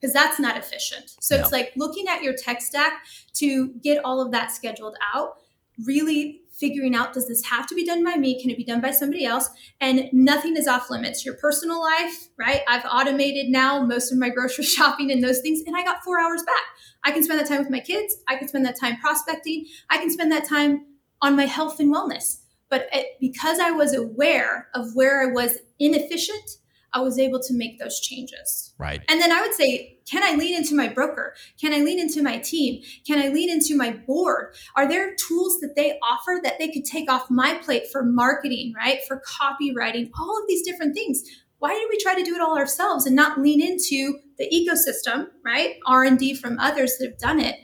Because 0.00 0.12
that's 0.12 0.38
not 0.38 0.56
efficient. 0.56 1.16
So 1.20 1.36
no. 1.36 1.42
it's 1.42 1.52
like 1.52 1.72
looking 1.76 2.06
at 2.08 2.22
your 2.22 2.34
tech 2.34 2.60
stack 2.60 3.04
to 3.34 3.68
get 3.82 4.04
all 4.04 4.20
of 4.20 4.30
that 4.32 4.52
scheduled 4.52 4.96
out, 5.14 5.38
really 5.84 6.42
figuring 6.56 6.94
out 6.94 7.12
does 7.12 7.28
this 7.28 7.44
have 7.44 7.66
to 7.66 7.74
be 7.74 7.84
done 7.84 8.02
by 8.02 8.16
me? 8.16 8.40
Can 8.40 8.50
it 8.50 8.56
be 8.56 8.64
done 8.64 8.80
by 8.80 8.90
somebody 8.90 9.24
else? 9.24 9.48
And 9.80 10.08
nothing 10.12 10.56
is 10.56 10.66
off 10.66 10.90
limits. 10.90 11.24
Your 11.24 11.34
personal 11.34 11.80
life, 11.80 12.28
right? 12.38 12.62
I've 12.66 12.84
automated 12.84 13.50
now 13.50 13.82
most 13.84 14.10
of 14.10 14.18
my 14.18 14.28
grocery 14.34 14.64
shopping 14.64 15.10
and 15.10 15.22
those 15.22 15.40
things, 15.40 15.62
and 15.66 15.76
I 15.76 15.84
got 15.84 16.02
four 16.02 16.18
hours 16.18 16.42
back. 16.42 16.64
I 17.04 17.12
can 17.12 17.22
spend 17.22 17.40
that 17.40 17.48
time 17.48 17.58
with 17.58 17.70
my 17.70 17.80
kids. 17.80 18.16
I 18.26 18.36
can 18.36 18.48
spend 18.48 18.64
that 18.64 18.78
time 18.80 18.96
prospecting. 18.96 19.66
I 19.90 19.98
can 19.98 20.10
spend 20.10 20.32
that 20.32 20.48
time 20.48 20.86
on 21.22 21.36
my 21.36 21.46
health 21.46 21.78
and 21.78 21.94
wellness. 21.94 22.40
But 22.68 22.88
it, 22.92 23.16
because 23.20 23.58
I 23.58 23.70
was 23.70 23.94
aware 23.94 24.68
of 24.74 24.94
where 24.94 25.22
I 25.22 25.32
was 25.32 25.58
inefficient, 25.78 26.58
I 26.92 27.00
was 27.00 27.18
able 27.18 27.40
to 27.40 27.54
make 27.54 27.78
those 27.78 28.00
changes. 28.00 28.74
Right. 28.78 29.02
And 29.08 29.20
then 29.20 29.30
I 29.30 29.40
would 29.42 29.52
say, 29.52 29.98
can 30.10 30.22
I 30.22 30.36
lean 30.36 30.56
into 30.56 30.74
my 30.74 30.88
broker? 30.88 31.34
Can 31.60 31.74
I 31.74 31.84
lean 31.84 31.98
into 31.98 32.22
my 32.22 32.38
team? 32.38 32.82
Can 33.06 33.18
I 33.18 33.28
lean 33.28 33.50
into 33.50 33.76
my 33.76 33.90
board? 33.90 34.54
Are 34.76 34.88
there 34.88 35.14
tools 35.14 35.60
that 35.60 35.74
they 35.76 35.98
offer 36.02 36.40
that 36.42 36.58
they 36.58 36.68
could 36.68 36.84
take 36.84 37.10
off 37.10 37.30
my 37.30 37.54
plate 37.62 37.88
for 37.90 38.02
marketing, 38.02 38.72
right? 38.76 39.00
For 39.06 39.20
copywriting, 39.28 40.10
all 40.18 40.40
of 40.40 40.48
these 40.48 40.62
different 40.62 40.94
things. 40.94 41.22
Why 41.58 41.74
do 41.74 41.86
we 41.90 41.98
try 41.98 42.14
to 42.14 42.22
do 42.22 42.34
it 42.34 42.40
all 42.40 42.56
ourselves 42.56 43.06
and 43.06 43.16
not 43.16 43.40
lean 43.40 43.62
into 43.62 44.18
the 44.38 44.48
ecosystem, 44.48 45.28
right? 45.44 45.76
R&D 45.86 46.34
from 46.36 46.58
others 46.58 46.96
that 46.98 47.10
have 47.10 47.18
done 47.18 47.40
it. 47.40 47.56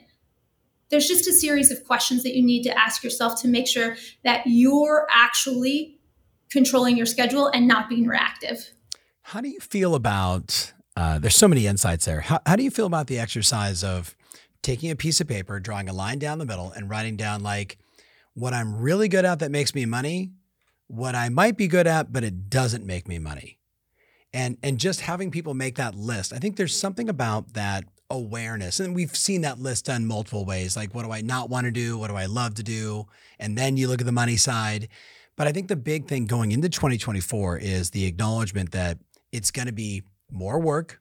There's 0.93 1.09
just 1.09 1.27
a 1.27 1.33
series 1.33 1.71
of 1.71 1.85
questions 1.85 2.23
that 2.23 2.37
you 2.37 2.45
need 2.45 2.65
to 2.65 2.79
ask 2.79 3.03
yourself 3.03 3.41
to 3.41 3.49
make 3.49 3.67
sure 3.67 3.97
that 4.25 4.43
you're 4.45 5.09
actually 5.11 5.99
controlling 6.51 6.99
your 6.99 7.07
schedule 7.07 7.47
and 7.47 7.67
not 7.67 7.89
being 7.89 8.07
reactive. 8.07 8.75
How 9.23 9.41
do 9.41 9.49
you 9.49 9.59
feel 9.59 9.95
about? 9.95 10.75
Uh, 10.95 11.19
there's 11.19 11.35
so 11.35 11.49
many 11.49 11.67
insights 11.67 12.05
there. 12.05 12.21
How, 12.21 12.41
how 12.45 12.57
do 12.57 12.63
you 12.63 12.71
feel 12.71 12.85
about 12.85 13.07
the 13.07 13.19
exercise 13.19 13.83
of 13.83 14.15
taking 14.61 14.91
a 14.91 14.97
piece 14.97 15.19
of 15.19 15.27
paper, 15.27 15.59
drawing 15.59 15.89
a 15.89 15.95
line 15.95 16.19
down 16.19 16.39
the 16.39 16.45
middle, 16.45 16.71
and 16.73 16.91
writing 16.91 17.17
down 17.17 17.43
like 17.43 17.79
what 18.35 18.53
I'm 18.53 18.77
really 18.77 19.09
good 19.09 19.25
at 19.25 19.39
that 19.39 19.51
makes 19.51 19.75
me 19.75 19.87
money, 19.87 20.33
what 20.89 21.15
I 21.15 21.31
might 21.31 21.57
be 21.57 21.69
good 21.69 21.87
at, 21.87 22.13
but 22.13 22.23
it 22.23 22.51
doesn't 22.51 22.85
make 22.85 23.09
me 23.09 23.19
money, 23.19 23.59
and 24.35 24.59
and 24.63 24.79
just 24.79 25.01
having 25.01 25.31
people 25.31 25.55
make 25.55 25.77
that 25.77 25.95
list. 25.95 26.35
I 26.35 26.39
think 26.39 26.57
there's 26.57 26.79
something 26.79 27.09
about 27.09 27.55
that 27.55 27.85
awareness, 28.13 28.79
and 28.79 28.95
we've 28.95 29.17
seen 29.17 29.41
that 29.41 29.59
list 29.59 29.87
done 29.87 30.07
multiple 30.07 30.45
ways. 30.45 30.77
Like, 30.77 30.95
what 30.95 31.05
do 31.05 31.11
I 31.11 31.23
not 31.23 31.51
want 31.51 31.65
to 31.65 31.73
do? 31.73 31.99
What 31.99 32.09
do 32.09 32.17
I 32.17 32.27
love 32.27 32.55
to 32.55 32.63
do? 32.63 33.07
And 33.41 33.59
then 33.59 33.77
you 33.77 33.89
look 33.89 34.01
at 34.01 34.07
the 34.07 34.13
money 34.13 34.37
side. 34.37 34.89
But 35.35 35.47
I 35.49 35.53
think 35.53 35.69
the 35.69 35.77
big 35.77 36.07
thing 36.07 36.27
going 36.27 36.53
into 36.53 36.69
2024 36.69 37.59
is 37.59 37.91
the 37.91 38.05
acknowledgement 38.05 38.73
that 38.73 38.99
it's 39.33 39.51
going 39.51 39.67
to 39.67 39.73
be 39.73 40.03
more 40.31 40.61
work. 40.61 41.01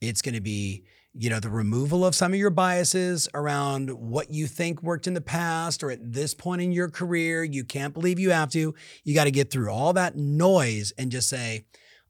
It's 0.00 0.22
going 0.22 0.34
to 0.34 0.40
be, 0.40 0.82
you 1.14 1.30
know, 1.30 1.38
the 1.38 1.50
removal 1.50 2.04
of 2.04 2.14
some 2.14 2.32
of 2.32 2.38
your 2.38 2.50
biases 2.50 3.28
around 3.32 3.90
what 3.90 4.30
you 4.30 4.48
think 4.48 4.82
worked 4.82 5.06
in 5.06 5.14
the 5.14 5.20
past 5.20 5.84
or 5.84 5.90
at 5.90 6.12
this 6.12 6.34
point 6.34 6.62
in 6.62 6.72
your 6.72 6.88
career. 6.88 7.44
You 7.44 7.64
can't 7.64 7.94
believe 7.94 8.18
you 8.18 8.30
have 8.30 8.50
to. 8.50 8.74
You 9.04 9.14
got 9.14 9.24
to 9.24 9.30
get 9.30 9.50
through 9.52 9.70
all 9.70 9.92
that 9.92 10.16
noise 10.16 10.92
and 10.98 11.12
just 11.12 11.28
say, 11.28 11.64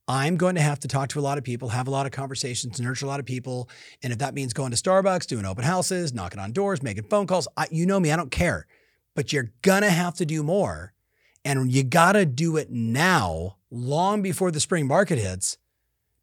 I'm 0.09 0.37
going 0.37 0.57
to 0.57 0.61
have 0.61 0.81
to 0.81 0.89
talk 0.89 1.09
to 1.11 1.21
a 1.21 1.23
lot 1.23 1.39
of 1.39 1.45
people, 1.45 1.69
have 1.69 1.87
a 1.87 1.91
lot 1.91 2.07
of 2.07 2.13
conversations, 2.13 2.81
nurture 2.81 3.07
a 3.07 3.09
lot 3.09 3.21
of 3.21 3.27
people. 3.27 3.69
And 4.03 4.13
if 4.13 4.19
that 4.19 4.35
means 4.35 4.53
going 4.53 4.73
to 4.73 4.77
Starbucks, 4.77 5.27
doing 5.27 5.45
open 5.45 5.65
houses, 5.65 6.13
knocking 6.13 6.41
on 6.41 6.53
doors, 6.53 6.83
making 6.83 7.05
phone 7.05 7.27
calls, 7.27 7.47
I, 7.57 7.67
you 7.71 7.87
know 7.87 8.01
me, 8.01 8.11
I 8.11 8.17
don't 8.17 8.31
care. 8.31 8.67
But 9.15 9.33
you're 9.33 9.53
going 9.63 9.83
to 9.83 9.91
have 9.91 10.15
to 10.17 10.27
do 10.27 10.43
more. 10.43 10.93
And 11.45 11.71
you 11.71 11.85
got 11.85 12.13
to 12.13 12.27
do 12.27 12.57
it 12.57 12.71
now 12.71 13.57
long 13.71 14.21
before 14.21 14.51
the 14.51 14.61
spring 14.61 14.87
market 14.87 15.19
hits, 15.19 15.59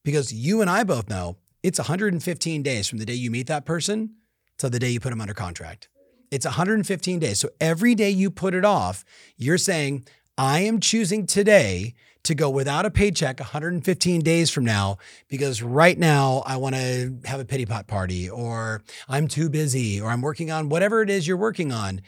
because 0.03 0.33
you 0.33 0.61
and 0.61 0.69
I 0.69 0.83
both 0.83 1.09
know 1.09 1.37
it's 1.63 1.79
115 1.79 2.63
days 2.63 2.87
from 2.87 2.99
the 2.99 3.05
day 3.05 3.13
you 3.13 3.31
meet 3.31 3.47
that 3.47 3.65
person 3.65 4.15
to 4.57 4.69
the 4.69 4.79
day 4.79 4.89
you 4.89 4.99
put 4.99 5.09
them 5.09 5.21
under 5.21 5.33
contract. 5.33 5.89
It's 6.29 6.45
115 6.45 7.19
days. 7.19 7.39
So 7.39 7.49
every 7.59 7.95
day 7.95 8.09
you 8.09 8.29
put 8.29 8.53
it 8.53 8.65
off, 8.65 9.05
you're 9.37 9.57
saying, 9.57 10.05
I 10.37 10.59
am 10.61 10.79
choosing 10.79 11.25
today 11.25 11.95
to 12.27 12.35
go 12.35 12.49
without 12.49 12.85
a 12.85 12.91
paycheck 12.91 13.39
115 13.39 14.21
days 14.21 14.49
from 14.49 14.63
now 14.63 14.97
because 15.27 15.61
right 15.61 15.97
now 15.97 16.43
I 16.45 16.57
want 16.57 16.75
to 16.75 17.17
have 17.25 17.39
a 17.39 17.45
pity 17.45 17.65
pot 17.65 17.87
party 17.87 18.29
or 18.29 18.83
I'm 19.09 19.27
too 19.27 19.49
busy 19.49 19.99
or 19.99 20.09
I'm 20.09 20.21
working 20.21 20.51
on 20.51 20.69
whatever 20.69 21.01
it 21.01 21.09
is 21.09 21.27
you're 21.27 21.37
working 21.37 21.71
on. 21.71 22.01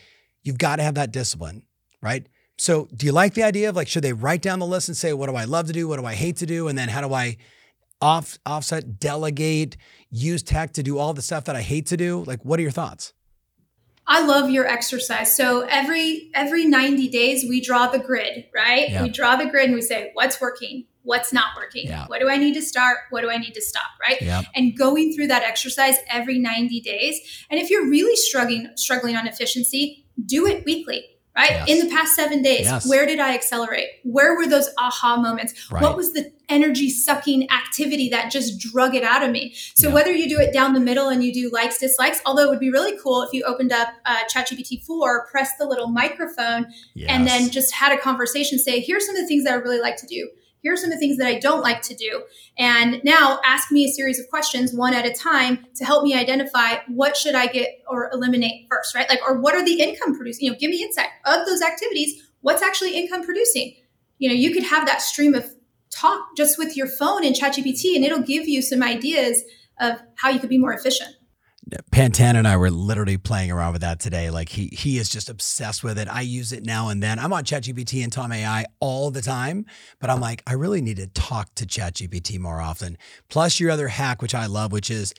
You've 0.44 0.58
got 0.58 0.78
to 0.78 0.84
have 0.84 0.96
that 0.96 1.12
discipline, 1.12 1.64
right? 2.02 2.28
So, 2.58 2.90
do 2.94 3.06
you 3.06 3.14
like 3.14 3.34
the 3.34 3.44
idea 3.44 3.70
of 3.70 3.76
like, 3.76 3.88
should 3.88 4.04
they 4.04 4.14
write 4.14 4.42
down 4.42 4.60
the 4.60 4.66
list 4.66 4.90
and 4.90 4.98
say, 4.98 5.14
what 5.14 5.30
do 5.30 5.36
I 5.36 5.46
love 5.46 5.68
to 5.68 5.74
do? 5.74 5.88
What 5.88 6.00
do 6.00 6.06
I 6.06 6.14
hate 6.14 6.38
to 6.38 6.46
do? 6.46 6.68
And 6.68 6.78
then 6.78 6.90
how 6.90 7.02
do 7.02 7.14
I 7.14 7.38
off, 8.02 8.38
offset, 8.46 9.00
delegate, 9.00 9.78
use 10.10 10.44
tech 10.44 10.74
to 10.74 10.84
do 10.84 10.98
all 10.98 11.14
the 11.14 11.22
stuff 11.22 11.46
that 11.46 11.56
I 11.56 11.62
hate 11.62 11.86
to 11.88 11.98
do? 11.98 12.24
Like, 12.26 12.44
what 12.44 12.60
are 12.60 12.62
your 12.62 12.72
thoughts? 12.72 13.14
I 14.10 14.26
love 14.26 14.50
your 14.50 14.66
exercise. 14.66 15.36
So 15.36 15.62
every 15.70 16.32
every 16.34 16.66
90 16.66 17.08
days 17.10 17.46
we 17.48 17.62
draw 17.62 17.88
the 17.88 18.00
grid, 18.00 18.46
right? 18.54 18.90
Yep. 18.90 19.04
We 19.04 19.10
draw 19.10 19.36
the 19.36 19.46
grid 19.46 19.66
and 19.66 19.76
we 19.76 19.84
say 19.84 20.10
what's 20.16 20.42
working, 20.42 20.86
what's 21.04 21.32
not 21.32 21.56
working. 21.56 21.88
Yep. 21.88 22.10
What 22.10 22.20
do 22.20 22.28
I 22.28 22.38
need 22.38 22.56
to 22.56 22.62
start? 22.62 22.98
What 23.12 23.22
do 23.22 23.30
I 23.30 23.38
need 23.38 23.54
to 23.54 23.62
stop, 23.62 23.92
right? 24.02 24.20
Yep. 24.20 24.46
And 24.56 24.76
going 24.76 25.14
through 25.14 25.28
that 25.28 25.44
exercise 25.44 25.98
every 26.10 26.40
90 26.40 26.82
days. 26.82 27.46
And 27.52 27.60
if 27.60 27.70
you're 27.70 27.88
really 27.88 28.16
struggling 28.16 28.72
struggling 28.76 29.16
on 29.16 29.28
efficiency, 29.28 30.08
do 30.26 30.48
it 30.48 30.66
weekly 30.66 31.06
right? 31.40 31.52
Yes. 31.52 31.70
In 31.70 31.88
the 31.88 31.96
past 31.96 32.16
seven 32.16 32.42
days, 32.42 32.66
yes. 32.66 32.88
where 32.88 33.06
did 33.06 33.20
I 33.20 33.34
accelerate? 33.34 33.88
Where 34.04 34.36
were 34.36 34.48
those 34.48 34.70
aha 34.78 35.18
moments? 35.18 35.72
Right. 35.72 35.82
What 35.82 35.96
was 35.96 36.12
the 36.14 36.32
energy 36.50 36.90
sucking 36.90 37.50
activity 37.50 38.10
that 38.10 38.32
just 38.32 38.60
drug 38.60 38.94
it 38.94 39.04
out 39.04 39.24
of 39.24 39.32
me? 39.32 39.54
So 39.76 39.88
yeah. 39.88 39.94
whether 39.94 40.12
you 40.12 40.28
do 40.28 40.40
it 40.40 40.54
down 40.54 40.74
the 40.74 40.80
middle 40.80 41.08
and 41.08 41.24
you 41.24 41.34
do 41.34 41.50
likes, 41.54 41.80
dislikes, 41.80 42.22
although 42.26 42.44
it 42.44 42.50
would 42.50 42.60
be 42.60 42.72
really 42.72 42.98
cool 43.02 43.24
if 43.24 43.32
you 43.32 43.44
opened 43.44 43.72
up 43.72 43.90
uh, 44.06 44.18
ChatGPT 44.34 44.84
4, 44.84 45.28
pressed 45.28 45.58
the 45.58 45.66
little 45.66 45.88
microphone, 45.88 46.68
yes. 46.94 47.10
and 47.10 47.26
then 47.26 47.50
just 47.50 47.74
had 47.74 47.98
a 47.98 47.98
conversation, 47.98 48.60
say, 48.60 48.82
here's 48.82 49.06
some 49.06 49.16
of 49.16 49.22
the 49.22 49.28
things 49.28 49.46
that 49.46 49.54
I 49.54 49.58
really 49.58 49.80
like 49.80 49.96
to 49.98 50.08
do 50.08 50.30
here 50.62 50.74
are 50.74 50.78
some 50.78 50.92
of 50.92 50.96
the 50.96 51.00
things 51.00 51.18
that 51.18 51.28
I 51.28 51.40
don't 51.40 51.62
like 51.62 51.82
to 51.84 51.96
do. 51.96 52.24
And 52.58 53.02
now 53.04 53.40
ask 53.46 53.72
me 53.72 53.86
a 53.86 53.92
series 53.92 54.20
of 54.20 54.28
questions 54.30 54.74
one 54.74 54.94
at 54.94 55.06
a 55.06 55.14
time 55.14 55.66
to 55.76 55.86
help 55.86 56.04
me 56.04 56.14
identify 56.14 56.78
what 56.88 57.16
should 57.16 57.36
I 57.36 57.48
get 57.48 57.70
or 57.90 58.10
eliminate 58.12 58.68
first, 58.70 58.94
right? 58.94 59.10
Like, 59.10 59.22
or 59.28 59.40
what 59.40 59.56
are 59.56 59.64
the 59.64 59.82
income 59.82 60.18
producing? 60.18 60.46
You 60.46 60.52
know, 60.52 60.58
give 60.60 60.70
me 60.70 60.84
insight 60.84 61.08
of 61.26 61.46
those 61.46 61.62
activities. 61.62 62.30
What's 62.42 62.62
actually 62.62 62.98
income 62.98 63.24
producing? 63.24 63.76
you 64.20 64.28
know, 64.28 64.36
you 64.36 64.54
could 64.54 64.64
have 64.64 64.86
that 64.86 65.02
stream 65.02 65.34
of 65.34 65.50
talk 65.90 66.36
just 66.38 66.60
with 66.60 66.78
your 66.78 66.88
phone 66.88 67.24
in 67.24 67.34
ChatGPT 67.34 67.96
and 67.96 68.06
it'll 68.06 68.22
give 68.22 68.48
you 68.48 68.62
some 68.62 68.84
ideas 68.84 69.42
of 69.80 70.00
how 70.16 70.30
you 70.30 70.40
could 70.40 70.50
be 70.50 70.60
more 70.60 70.74
efficient. 70.74 71.16
Pantan 71.92 72.36
and 72.36 72.48
I 72.48 72.58
were 72.58 72.72
literally 72.72 73.18
playing 73.18 73.52
around 73.52 73.74
with 73.74 73.82
that 73.82 74.00
today. 74.00 74.30
Like 74.30 74.50
he 74.50 74.68
he 74.68 74.98
is 74.98 75.10
just 75.10 75.30
obsessed 75.30 75.84
with 75.84 75.98
it. 75.98 76.08
I 76.08 76.22
use 76.22 76.52
it 76.52 76.66
now 76.66 76.90
and 76.90 77.02
then. 77.02 77.20
I'm 77.20 77.34
on 77.34 77.44
ChatGPT 77.44 78.04
and 78.04 78.12
Tom 78.12 78.32
AI 78.32 78.66
all 78.80 79.12
the 79.12 79.22
time, 79.22 79.66
but 80.00 80.10
I'm 80.10 80.20
like, 80.20 80.44
I 80.48 80.54
really 80.54 80.82
need 80.82 80.98
to 80.98 81.08
talk 81.08 81.54
to 81.56 81.66
ChatGPT 81.66 82.40
more 82.40 82.62
often. 82.62 82.98
Plus 83.30 83.60
your 83.60 83.72
other 83.72 83.90
hack, 83.90 84.22
which 84.22 84.36
I 84.36 84.46
love, 84.46 84.72
which 84.72 84.90
is 84.90 85.14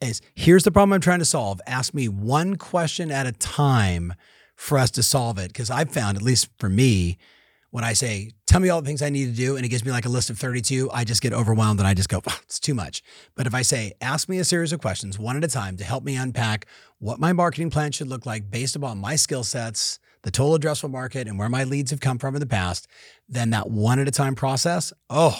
is 0.00 0.20
here's 0.34 0.64
the 0.64 0.70
problem 0.70 0.92
I'm 0.92 1.00
trying 1.00 1.20
to 1.20 1.24
solve. 1.24 1.60
Ask 1.66 1.94
me 1.94 2.08
one 2.08 2.56
question 2.56 3.10
at 3.10 3.26
a 3.26 3.32
time 3.32 4.14
for 4.54 4.78
us 4.78 4.90
to 4.92 5.02
solve 5.02 5.38
it. 5.38 5.48
Because 5.48 5.70
I've 5.70 5.90
found, 5.90 6.16
at 6.16 6.22
least 6.22 6.48
for 6.58 6.68
me, 6.68 7.18
when 7.76 7.84
I 7.84 7.92
say, 7.92 8.30
tell 8.46 8.58
me 8.58 8.70
all 8.70 8.80
the 8.80 8.86
things 8.86 9.02
I 9.02 9.10
need 9.10 9.26
to 9.26 9.36
do, 9.36 9.56
and 9.56 9.62
it 9.62 9.68
gives 9.68 9.84
me 9.84 9.92
like 9.92 10.06
a 10.06 10.08
list 10.08 10.30
of 10.30 10.38
32, 10.38 10.90
I 10.94 11.04
just 11.04 11.20
get 11.20 11.34
overwhelmed 11.34 11.78
and 11.78 11.86
I 11.86 11.92
just 11.92 12.08
go, 12.08 12.22
it's 12.42 12.58
too 12.58 12.72
much. 12.72 13.02
But 13.34 13.46
if 13.46 13.54
I 13.54 13.60
say, 13.60 13.92
ask 14.00 14.30
me 14.30 14.38
a 14.38 14.44
series 14.44 14.72
of 14.72 14.80
questions 14.80 15.18
one 15.18 15.36
at 15.36 15.44
a 15.44 15.48
time 15.48 15.76
to 15.76 15.84
help 15.84 16.02
me 16.02 16.16
unpack 16.16 16.64
what 17.00 17.20
my 17.20 17.34
marketing 17.34 17.68
plan 17.68 17.92
should 17.92 18.08
look 18.08 18.24
like 18.24 18.50
based 18.50 18.76
upon 18.76 18.96
my 18.96 19.14
skill 19.14 19.44
sets, 19.44 19.98
the 20.22 20.30
total 20.30 20.58
addressable 20.58 20.90
market, 20.90 21.28
and 21.28 21.38
where 21.38 21.50
my 21.50 21.64
leads 21.64 21.90
have 21.90 22.00
come 22.00 22.16
from 22.16 22.34
in 22.34 22.40
the 22.40 22.46
past, 22.46 22.88
then 23.28 23.50
that 23.50 23.68
one 23.68 23.98
at 23.98 24.08
a 24.08 24.10
time 24.10 24.34
process, 24.34 24.94
oh, 25.10 25.38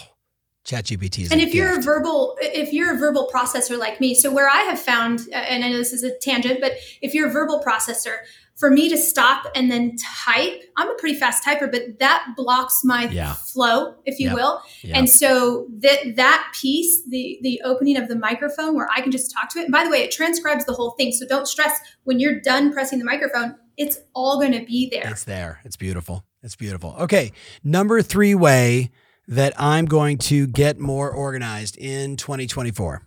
ChatGPT 0.66 1.24
is. 1.24 1.33
And 1.33 1.40
if 1.40 1.55
you're 1.55 1.79
a 1.79 1.83
verbal, 1.83 2.37
if 2.40 2.72
you're 2.72 2.94
a 2.94 2.98
verbal 2.98 3.31
processor 3.33 3.79
like 3.79 4.00
me, 4.00 4.14
so 4.14 4.33
where 4.33 4.48
I 4.48 4.62
have 4.62 4.81
found, 4.81 5.20
uh, 5.33 5.37
and 5.37 5.64
I 5.64 5.70
know 5.70 5.79
this 5.79 5.92
is 5.92 6.02
a 6.02 6.16
tangent, 6.18 6.61
but 6.61 6.72
if 7.00 7.14
you're 7.14 7.29
a 7.29 7.33
verbal 7.33 7.62
processor, 7.64 8.16
for 8.57 8.70
me 8.70 8.88
to 8.88 8.96
stop 8.96 9.46
and 9.55 9.70
then 9.70 9.96
type, 10.24 10.62
I'm 10.76 10.90
a 10.90 10.94
pretty 10.94 11.18
fast 11.18 11.44
typer, 11.44 11.70
but 11.70 11.98
that 11.98 12.33
blocks 12.37 12.83
my 12.85 13.09
yeah. 13.09 13.35
flow, 13.35 13.94
if 14.07 14.18
you 14.18 14.29
yep. 14.29 14.35
will. 14.35 14.62
Yep. 14.83 14.96
And 14.96 15.11
so 15.11 15.66
that 15.81 16.16
that 16.16 16.52
piece, 16.59 17.05
the 17.07 17.38
the 17.42 17.61
opening 17.64 17.98
of 17.98 18.09
the 18.09 18.16
microphone 18.16 18.74
where 18.74 18.88
I 18.90 19.02
can 19.02 19.12
just 19.12 19.31
talk 19.31 19.50
to 19.50 19.59
it. 19.59 19.64
And 19.64 19.72
by 19.72 19.85
the 19.85 19.90
way, 19.90 19.98
it 19.98 20.11
transcribes 20.11 20.64
the 20.64 20.72
whole 20.72 20.92
thing. 20.92 21.12
So 21.12 21.26
don't 21.26 21.46
stress 21.46 21.79
when 22.05 22.18
you're 22.18 22.40
done 22.40 22.72
pressing 22.72 22.98
the 22.98 23.05
microphone, 23.05 23.57
it's 23.76 23.98
all 24.14 24.40
going 24.40 24.52
to 24.52 24.64
be 24.64 24.88
there. 24.90 25.07
It's 25.07 25.24
there. 25.24 25.61
It's 25.64 25.76
beautiful. 25.76 26.24
It's 26.42 26.57
beautiful. 26.57 26.96
Okay, 27.00 27.33
number 27.62 28.00
3 28.00 28.35
way 28.37 28.90
that 29.28 29.52
I'm 29.56 29.86
going 29.86 30.18
to 30.18 30.46
get 30.46 30.78
more 30.78 31.10
organized 31.10 31.76
in 31.76 32.16
2024. 32.16 33.06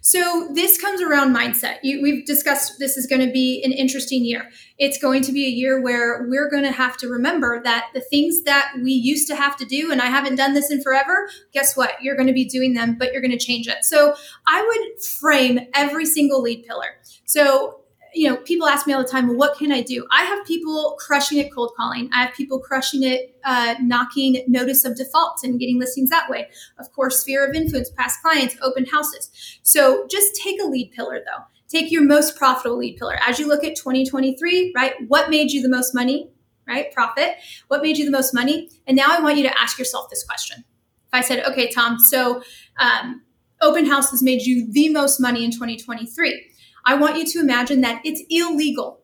So 0.00 0.48
this 0.54 0.80
comes 0.80 1.02
around 1.02 1.34
mindset. 1.34 1.78
You, 1.82 2.00
we've 2.00 2.24
discussed 2.24 2.78
this 2.78 2.96
is 2.96 3.06
going 3.06 3.26
to 3.26 3.32
be 3.32 3.62
an 3.64 3.72
interesting 3.72 4.24
year. 4.24 4.48
It's 4.78 4.96
going 4.96 5.22
to 5.22 5.32
be 5.32 5.44
a 5.44 5.50
year 5.50 5.82
where 5.82 6.26
we're 6.28 6.48
going 6.48 6.62
to 6.62 6.72
have 6.72 6.96
to 6.98 7.08
remember 7.08 7.60
that 7.62 7.88
the 7.94 8.00
things 8.00 8.44
that 8.44 8.72
we 8.82 8.92
used 8.92 9.28
to 9.28 9.36
have 9.36 9.56
to 9.56 9.64
do, 9.64 9.90
and 9.90 10.00
I 10.00 10.06
haven't 10.06 10.36
done 10.36 10.54
this 10.54 10.70
in 10.70 10.82
forever, 10.82 11.28
guess 11.52 11.76
what? 11.76 12.00
You're 12.00 12.16
going 12.16 12.28
to 12.28 12.32
be 12.32 12.46
doing 12.46 12.74
them, 12.74 12.96
but 12.98 13.12
you're 13.12 13.20
going 13.20 13.36
to 13.36 13.44
change 13.44 13.66
it. 13.68 13.84
So 13.84 14.14
I 14.46 14.62
would 14.62 15.02
frame 15.04 15.60
every 15.74 16.06
single 16.06 16.40
lead 16.40 16.64
pillar. 16.66 16.96
So 17.24 17.77
you 18.14 18.28
know, 18.28 18.36
people 18.36 18.66
ask 18.66 18.86
me 18.86 18.92
all 18.92 19.02
the 19.02 19.08
time, 19.08 19.28
well, 19.28 19.36
what 19.36 19.58
can 19.58 19.72
I 19.72 19.82
do? 19.82 20.06
I 20.10 20.24
have 20.24 20.46
people 20.46 20.96
crushing 20.98 21.38
it 21.38 21.52
cold 21.52 21.72
calling. 21.76 22.10
I 22.14 22.24
have 22.24 22.34
people 22.34 22.58
crushing 22.58 23.02
it 23.02 23.36
uh, 23.44 23.74
knocking 23.80 24.44
notice 24.48 24.84
of 24.84 24.96
default 24.96 25.40
and 25.44 25.58
getting 25.58 25.78
listings 25.78 26.10
that 26.10 26.28
way. 26.30 26.48
Of 26.78 26.92
course, 26.92 27.20
sphere 27.20 27.48
of 27.48 27.54
influence, 27.54 27.90
past 27.90 28.20
clients, 28.22 28.56
open 28.62 28.86
houses. 28.86 29.30
So 29.62 30.06
just 30.10 30.34
take 30.42 30.60
a 30.62 30.66
lead 30.66 30.92
pillar 30.92 31.20
though. 31.24 31.44
Take 31.68 31.90
your 31.90 32.02
most 32.02 32.36
profitable 32.36 32.78
lead 32.78 32.96
pillar. 32.96 33.18
As 33.26 33.38
you 33.38 33.46
look 33.46 33.62
at 33.62 33.76
2023, 33.76 34.72
right? 34.74 34.94
What 35.08 35.28
made 35.28 35.50
you 35.50 35.60
the 35.60 35.68
most 35.68 35.94
money, 35.94 36.30
right? 36.66 36.92
Profit. 36.92 37.34
What 37.68 37.82
made 37.82 37.98
you 37.98 38.04
the 38.04 38.10
most 38.10 38.32
money? 38.32 38.70
And 38.86 38.96
now 38.96 39.06
I 39.10 39.20
want 39.20 39.36
you 39.36 39.42
to 39.42 39.60
ask 39.60 39.78
yourself 39.78 40.08
this 40.08 40.24
question. 40.24 40.64
If 41.06 41.14
I 41.14 41.20
said, 41.20 41.44
okay, 41.44 41.68
Tom, 41.68 41.98
so 41.98 42.42
um, 42.78 43.22
open 43.60 43.86
house 43.86 44.10
has 44.10 44.22
made 44.22 44.42
you 44.42 44.70
the 44.70 44.88
most 44.88 45.20
money 45.20 45.44
in 45.44 45.50
2023 45.50 46.52
I 46.88 46.94
want 46.94 47.18
you 47.18 47.26
to 47.26 47.40
imagine 47.40 47.82
that 47.82 48.00
it's 48.02 48.22
illegal 48.30 49.02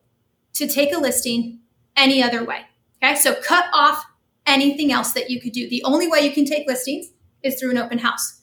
to 0.55 0.67
take 0.67 0.95
a 0.95 0.97
listing 0.97 1.61
any 1.95 2.23
other 2.23 2.43
way. 2.43 2.63
Okay, 3.03 3.15
so 3.15 3.35
cut 3.35 3.67
off 3.75 4.03
anything 4.47 4.91
else 4.91 5.13
that 5.13 5.29
you 5.29 5.39
could 5.39 5.53
do. 5.53 5.69
The 5.69 5.83
only 5.85 6.09
way 6.09 6.21
you 6.21 6.31
can 6.31 6.47
take 6.47 6.67
listings 6.67 7.09
is 7.43 7.61
through 7.61 7.73
an 7.73 7.77
open 7.77 7.99
house. 7.99 8.41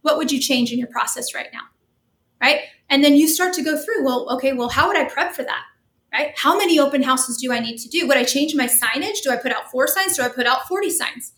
What 0.00 0.16
would 0.16 0.32
you 0.32 0.40
change 0.40 0.72
in 0.72 0.78
your 0.80 0.88
process 0.88 1.32
right 1.36 1.46
now? 1.52 1.60
Right? 2.42 2.62
And 2.90 3.04
then 3.04 3.14
you 3.14 3.28
start 3.28 3.54
to 3.54 3.62
go 3.62 3.78
through, 3.78 4.04
well, 4.04 4.26
okay, 4.32 4.52
well, 4.52 4.70
how 4.70 4.88
would 4.88 4.96
I 4.96 5.04
prep 5.04 5.34
for 5.34 5.44
that? 5.44 5.62
Right? 6.12 6.36
How 6.36 6.58
many 6.58 6.80
open 6.80 7.04
houses 7.04 7.36
do 7.36 7.52
I 7.52 7.60
need 7.60 7.78
to 7.78 7.88
do? 7.88 8.08
Would 8.08 8.16
I 8.16 8.24
change 8.24 8.56
my 8.56 8.66
signage? 8.66 9.22
Do 9.22 9.30
I 9.30 9.36
put 9.36 9.52
out 9.52 9.70
four 9.70 9.86
signs? 9.86 10.16
Do 10.16 10.24
I 10.24 10.30
put 10.30 10.48
out 10.48 10.66
40 10.66 10.90
signs? 10.90 11.32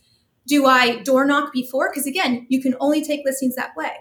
Do 0.47 0.65
I 0.65 1.03
door 1.03 1.27
knock 1.27 1.53
before? 1.53 1.91
Because 1.91 2.07
again, 2.07 2.47
you 2.49 2.63
can 2.63 2.77
only 2.81 3.05
take 3.05 3.27
listings 3.27 3.57
that 3.57 3.77
way. 3.77 3.93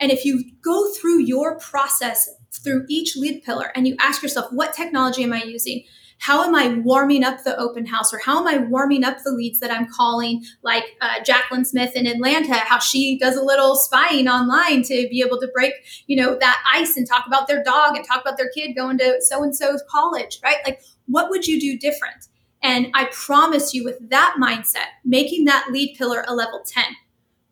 And 0.00 0.10
if 0.10 0.24
you 0.24 0.42
go 0.62 0.92
through 0.92 1.20
your 1.20 1.58
process 1.60 2.28
through 2.58 2.84
each 2.88 3.16
lead 3.16 3.42
pillar 3.42 3.70
and 3.74 3.86
you 3.86 3.96
ask 3.98 4.22
yourself, 4.22 4.52
what 4.52 4.74
technology 4.74 5.22
am 5.24 5.32
I 5.32 5.42
using? 5.42 5.84
How 6.18 6.44
am 6.44 6.54
I 6.54 6.68
warming 6.68 7.24
up 7.24 7.44
the 7.44 7.58
open 7.58 7.86
house 7.86 8.12
or 8.12 8.18
how 8.18 8.40
am 8.40 8.46
I 8.46 8.58
warming 8.66 9.04
up 9.04 9.18
the 9.22 9.32
leads 9.32 9.60
that 9.60 9.70
I'm 9.70 9.86
calling, 9.90 10.42
like 10.62 10.84
uh, 11.00 11.22
Jacqueline 11.22 11.64
Smith 11.64 11.94
in 11.94 12.06
Atlanta, 12.06 12.54
how 12.54 12.78
she 12.78 13.18
does 13.18 13.36
a 13.36 13.42
little 13.42 13.76
spying 13.76 14.26
online 14.26 14.82
to 14.84 15.08
be 15.10 15.22
able 15.24 15.38
to 15.40 15.48
break, 15.52 15.74
you 16.06 16.16
know, 16.16 16.36
that 16.38 16.62
ice 16.72 16.96
and 16.96 17.06
talk 17.06 17.26
about 17.26 17.48
their 17.48 17.62
dog 17.62 17.96
and 17.96 18.06
talk 18.06 18.22
about 18.22 18.38
their 18.38 18.48
kid 18.48 18.74
going 18.74 18.96
to 18.98 19.20
so 19.20 19.42
and 19.42 19.54
so's 19.54 19.82
college, 19.90 20.40
right? 20.42 20.56
Like, 20.64 20.80
what 21.06 21.28
would 21.28 21.46
you 21.46 21.60
do 21.60 21.78
different? 21.78 22.28
And 22.62 22.88
I 22.94 23.10
promise 23.12 23.74
you, 23.74 23.84
with 23.84 24.08
that 24.08 24.36
mindset, 24.40 24.86
making 25.04 25.44
that 25.44 25.68
lead 25.70 25.96
pillar 25.96 26.24
a 26.26 26.34
level 26.34 26.64
10, 26.66 26.84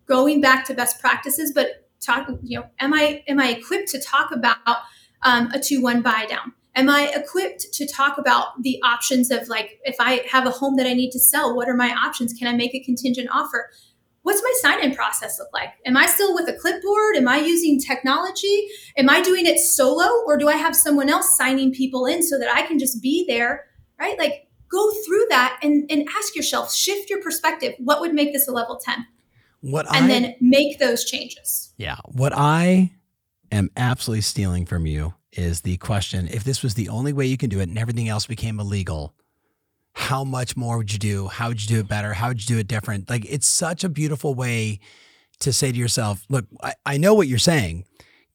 going 0.07 0.41
back 0.41 0.65
to 0.67 0.75
best 0.75 1.01
practices, 1.01 1.53
but 1.55 1.89
talk, 2.01 2.29
you 2.43 2.59
know, 2.59 2.67
am 2.81 2.93
I 2.95 3.23
am 3.29 3.41
I 3.41 3.51
equipped 3.51 3.89
to 3.89 4.01
talk 4.01 4.31
about 4.33 4.57
um, 5.25 5.51
a 5.53 5.61
two 5.61 5.83
one 5.83 6.03
buy 6.03 6.27
down? 6.27 6.53
Am 6.77 6.89
I 6.89 7.13
equipped 7.15 7.73
to 7.75 7.87
talk 7.87 8.19
about 8.19 8.63
the 8.63 8.81
options 8.83 9.31
of 9.31 9.49
like 9.49 9.79
if 9.85 9.97
I 10.01 10.25
have 10.31 10.47
a 10.47 10.51
home 10.51 10.77
that 10.77 10.87
I 10.87 10.93
need 10.93 11.11
to 11.13 11.21
sell, 11.21 11.55
what 11.55 11.69
are 11.69 11.75
my 11.75 11.93
options? 11.93 12.33
Can 12.33 12.49
I 12.49 12.57
make 12.57 12.75
a 12.75 12.81
contingent 12.81 13.29
offer? 13.33 13.71
What's 14.23 14.43
my 14.43 14.53
sign 14.63 14.83
in 14.83 14.95
process 14.95 15.39
look 15.39 15.51
like? 15.53 15.69
Am 15.85 15.97
I 15.97 16.07
still 16.07 16.35
with 16.35 16.49
a 16.49 16.55
clipboard? 16.55 17.17
Am 17.17 17.29
I 17.29 17.39
using 17.39 17.79
technology? 17.79 18.69
Am 18.97 19.11
I 19.11 19.23
doing 19.23 19.45
it 19.45 19.59
solo 19.59 20.25
or 20.27 20.39
do 20.39 20.49
I 20.49 20.57
have 20.57 20.75
someone 20.75 21.11
else 21.11 21.37
signing 21.37 21.73
people 21.73 22.07
in 22.07 22.23
so 22.23 22.39
that 22.39 22.49
I 22.53 22.63
can 22.63 22.79
just 22.79 23.03
be 23.03 23.27
there? 23.29 23.67
Right? 24.01 24.19
Like 24.19 24.49
go 24.71 24.91
through 25.07 25.27
that 25.29 25.61
and, 25.63 25.89
and 25.91 26.09
ask 26.17 26.35
yourself, 26.35 26.73
shift 26.73 27.11
your 27.11 27.23
perspective. 27.23 27.75
What 27.79 28.01
would 28.01 28.15
make 28.15 28.33
this 28.33 28.49
a 28.49 28.53
level 28.53 28.77
10? 28.77 29.07
What 29.61 29.87
and 29.95 30.07
I, 30.07 30.09
then 30.09 30.35
make 30.41 30.79
those 30.79 31.05
changes. 31.05 31.73
Yeah. 31.77 31.97
What 32.07 32.33
I 32.35 32.93
am 33.55 33.71
absolutely 33.77 34.23
stealing 34.23 34.67
from 34.67 34.87
you 34.87 35.15
is 35.33 35.63
the 35.63 35.77
question 35.79 36.29
if 36.29 36.45
this 36.45 36.63
was 36.63 36.75
the 36.75 36.89
only 36.89 37.13
way 37.13 37.27
you 37.27 37.37
can 37.37 37.51
do 37.51 37.61
it 37.61 37.69
and 37.69 37.79
everything 37.79 38.09
else 38.09 38.27
became 38.27 38.61
illegal, 38.61 39.15
how 39.95 40.25
much 40.25 40.57
more 40.57 40.77
would 40.79 40.93
you 40.93 40.99
do? 40.99 41.29
How 41.29 41.49
would 41.49 41.63
you 41.63 41.69
do 41.69 41.81
it 41.81 41.89
better? 41.89 42.15
How 42.15 42.29
would 42.29 42.41
you 42.41 42.57
do 42.57 42.61
it 42.61 42.67
different? 42.67 43.09
Like, 43.09 43.25
it's 43.27 43.47
such 43.47 43.85
a 43.85 43.89
beautiful 43.89 44.35
way 44.35 44.81
to 45.41 45.53
say 45.53 45.73
to 45.73 45.79
yourself, 45.79 46.25
look, 46.29 46.47
I, 46.63 46.75
I 46.85 46.97
know 46.97 47.15
what 47.15 47.29
you're 47.29 47.39
saying. 47.39 47.85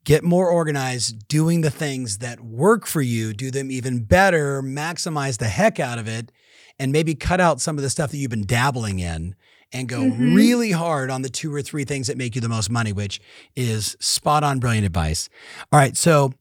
Get 0.06 0.24
more 0.24 0.50
organized, 0.50 1.28
doing 1.28 1.62
the 1.62 1.70
things 1.70 2.20
that 2.20 2.40
work 2.40 2.88
for 2.88 3.02
you, 3.02 3.34
do 3.34 3.52
them 3.52 3.70
even 3.70 4.04
better, 4.04 4.62
maximize 4.62 5.38
the 5.38 5.50
heck 5.50 5.80
out 5.80 6.00
of 6.00 6.08
it, 6.08 6.32
and 6.80 6.94
maybe 6.94 7.14
cut 7.14 7.42
out 7.42 7.60
some 7.60 7.78
of 7.78 7.84
the 7.84 7.90
stuff 7.90 8.12
that 8.12 8.18
you've 8.18 8.32
been 8.32 8.46
dabbling 8.46 9.00
in 9.00 9.36
and 9.72 9.88
go 9.88 10.00
mm-hmm. 10.00 10.34
really 10.34 10.72
hard 10.72 11.10
on 11.10 11.22
the 11.22 11.30
two 11.30 11.54
or 11.54 11.62
three 11.62 11.84
things 11.84 12.08
that 12.08 12.18
make 12.18 12.36
you 12.36 12.42
the 12.42 12.50
most 12.50 12.70
money, 12.70 12.92
which 12.92 13.22
is 13.56 13.96
spot 14.00 14.44
on 14.44 14.60
brilliant 14.60 14.86
advice. 14.86 15.30
All 15.72 15.80
right. 15.80 15.96
So 15.96 16.34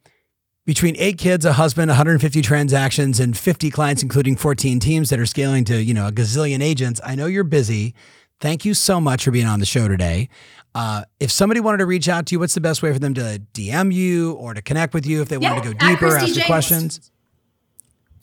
between 0.64 0.96
eight 0.98 1.18
kids, 1.18 1.44
a 1.44 1.54
husband, 1.54 1.88
150 1.88 2.42
transactions, 2.42 3.20
and 3.20 3.36
50 3.36 3.70
clients, 3.70 4.02
including 4.02 4.36
14 4.36 4.80
teams 4.80 5.10
that 5.10 5.18
are 5.18 5.26
scaling 5.26 5.64
to, 5.64 5.82
you 5.82 5.94
know, 5.94 6.08
a 6.08 6.12
gazillion 6.12 6.62
agents, 6.62 7.00
I 7.04 7.14
know 7.14 7.26
you're 7.26 7.44
busy. 7.44 7.94
Thank 8.40 8.64
you 8.64 8.74
so 8.74 9.00
much 9.00 9.24
for 9.24 9.30
being 9.30 9.46
on 9.46 9.60
the 9.60 9.66
show 9.66 9.88
today. 9.88 10.28
Uh, 10.74 11.04
if 11.18 11.30
somebody 11.30 11.60
wanted 11.60 11.78
to 11.78 11.86
reach 11.86 12.08
out 12.08 12.26
to 12.26 12.34
you, 12.34 12.38
what's 12.38 12.54
the 12.54 12.60
best 12.60 12.82
way 12.82 12.92
for 12.92 12.98
them 12.98 13.14
to 13.14 13.42
DM 13.54 13.92
you 13.92 14.32
or 14.34 14.54
to 14.54 14.62
connect 14.62 14.94
with 14.94 15.06
you 15.06 15.22
if 15.22 15.28
they 15.28 15.38
yeah, 15.38 15.52
wanted 15.52 15.64
to 15.64 15.74
go 15.74 15.88
deeper, 15.88 16.16
ask 16.16 16.36
you 16.36 16.44
questions? 16.44 17.10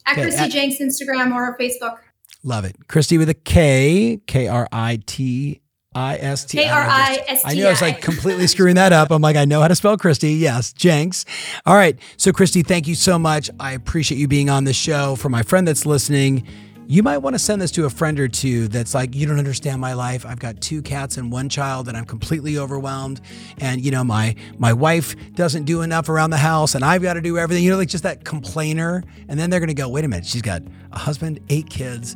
At 0.06 0.18
okay, 0.18 0.36
at, 0.36 0.52
Jencks 0.52 0.80
Instagram 0.80 1.34
or 1.34 1.58
Facebook. 1.58 1.98
Love 2.46 2.64
it. 2.64 2.76
Kristi 2.88 3.18
with 3.18 3.28
a 3.28 3.34
K, 3.34 4.22
K 4.28 4.48
R 4.48 4.68
I 4.72 5.00
T 5.04 5.62
I 5.96 6.18
S 6.18 6.46
T. 6.46 6.60
K 6.60 6.70
R 6.70 6.80
I 6.80 7.24
S 7.28 7.42
T. 7.42 7.50
I 7.50 7.54
knew 7.56 7.66
I 7.66 7.72
was 7.72 7.82
like 7.82 8.02
completely 8.02 8.46
screwing 8.46 8.76
that 8.76 8.94
up. 8.94 9.10
I'm 9.10 9.22
like, 9.22 9.36
I 9.36 9.46
know 9.46 9.62
how 9.62 9.68
to 9.68 9.74
spell 9.74 9.98
Kristi. 9.98 10.40
Yes, 10.40 10.72
Jencks. 10.72 11.26
All 11.66 11.76
right. 11.76 11.98
So, 12.18 12.32
Kristi, 12.32 12.64
thank 12.64 12.88
you 12.88 12.94
so 12.94 13.18
much. 13.18 13.50
I 13.60 13.72
appreciate 13.72 14.20
you 14.20 14.28
being 14.28 14.52
on 14.52 14.66
the 14.66 14.74
show. 14.74 15.16
For 15.16 15.28
my 15.28 15.42
friend 15.42 15.68
that's 15.68 15.88
listening, 15.88 16.46
you 16.86 17.02
might 17.02 17.18
want 17.18 17.34
to 17.34 17.40
send 17.40 17.60
this 17.60 17.72
to 17.72 17.86
a 17.86 17.90
friend 17.90 18.20
or 18.20 18.28
two 18.28 18.68
that's 18.68 18.94
like, 18.94 19.16
you 19.16 19.26
don't 19.26 19.40
understand 19.40 19.82
my 19.82 19.94
life. 19.94 20.24
I've 20.24 20.38
got 20.38 20.62
two 20.62 20.84
cats 20.84 21.18
and 21.18 21.32
one 21.32 21.50
child 21.50 21.88
and 21.88 21.98
I'm 21.98 22.06
completely 22.06 22.60
overwhelmed. 22.60 23.22
And, 23.58 23.82
you 23.84 23.90
know, 23.90 24.04
my 24.04 24.36
my 24.60 24.72
wife 24.72 25.16
doesn't 25.34 25.64
do 25.64 25.82
enough 25.82 26.10
around 26.10 26.30
the 26.30 26.38
house 26.38 26.76
and 26.76 26.86
I've 26.86 27.02
got 27.02 27.16
to 27.16 27.22
do 27.22 27.40
everything. 27.40 27.64
You 27.64 27.72
know, 27.72 27.78
like 27.78 27.90
just 27.90 28.04
that 28.04 28.24
complainer. 28.24 29.04
And 29.28 29.40
then 29.40 29.50
they're 29.50 29.60
going 29.60 29.68
to 29.70 29.74
go, 29.74 29.90
wait 29.90 30.06
a 30.06 30.08
minute, 30.08 30.28
she's 30.28 30.44
got 30.44 30.62
a 30.92 31.00
husband, 31.00 31.40
eight 31.50 31.72
kids 31.72 32.16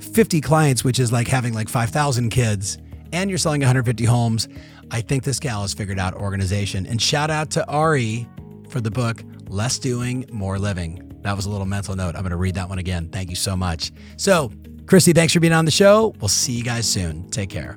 50 0.00 0.40
clients, 0.40 0.84
which 0.84 0.98
is 0.98 1.12
like 1.12 1.28
having 1.28 1.54
like 1.54 1.68
5,000 1.68 2.30
kids, 2.30 2.78
and 3.12 3.30
you're 3.30 3.38
selling 3.38 3.60
150 3.60 4.04
homes, 4.04 4.48
I 4.90 5.00
think 5.00 5.24
this 5.24 5.38
gal 5.38 5.62
has 5.62 5.74
figured 5.74 5.98
out 5.98 6.14
organization. 6.14 6.86
And 6.86 7.00
shout 7.00 7.30
out 7.30 7.50
to 7.52 7.66
Ari 7.66 8.26
for 8.68 8.80
the 8.80 8.90
book, 8.90 9.22
Less 9.48 9.78
Doing, 9.78 10.26
More 10.32 10.58
Living. 10.58 11.06
That 11.22 11.36
was 11.36 11.46
a 11.46 11.50
little 11.50 11.66
mental 11.66 11.94
note. 11.96 12.14
I'm 12.14 12.22
going 12.22 12.30
to 12.30 12.36
read 12.36 12.54
that 12.54 12.68
one 12.68 12.78
again. 12.78 13.08
Thank 13.10 13.30
you 13.30 13.36
so 13.36 13.56
much. 13.56 13.92
So, 14.16 14.48
Kristi, 14.84 15.14
thanks 15.14 15.32
for 15.32 15.40
being 15.40 15.52
on 15.52 15.64
the 15.64 15.70
show. 15.70 16.14
We'll 16.20 16.28
see 16.28 16.52
you 16.52 16.64
guys 16.64 16.88
soon. 16.88 17.28
Take 17.30 17.50
care. 17.50 17.76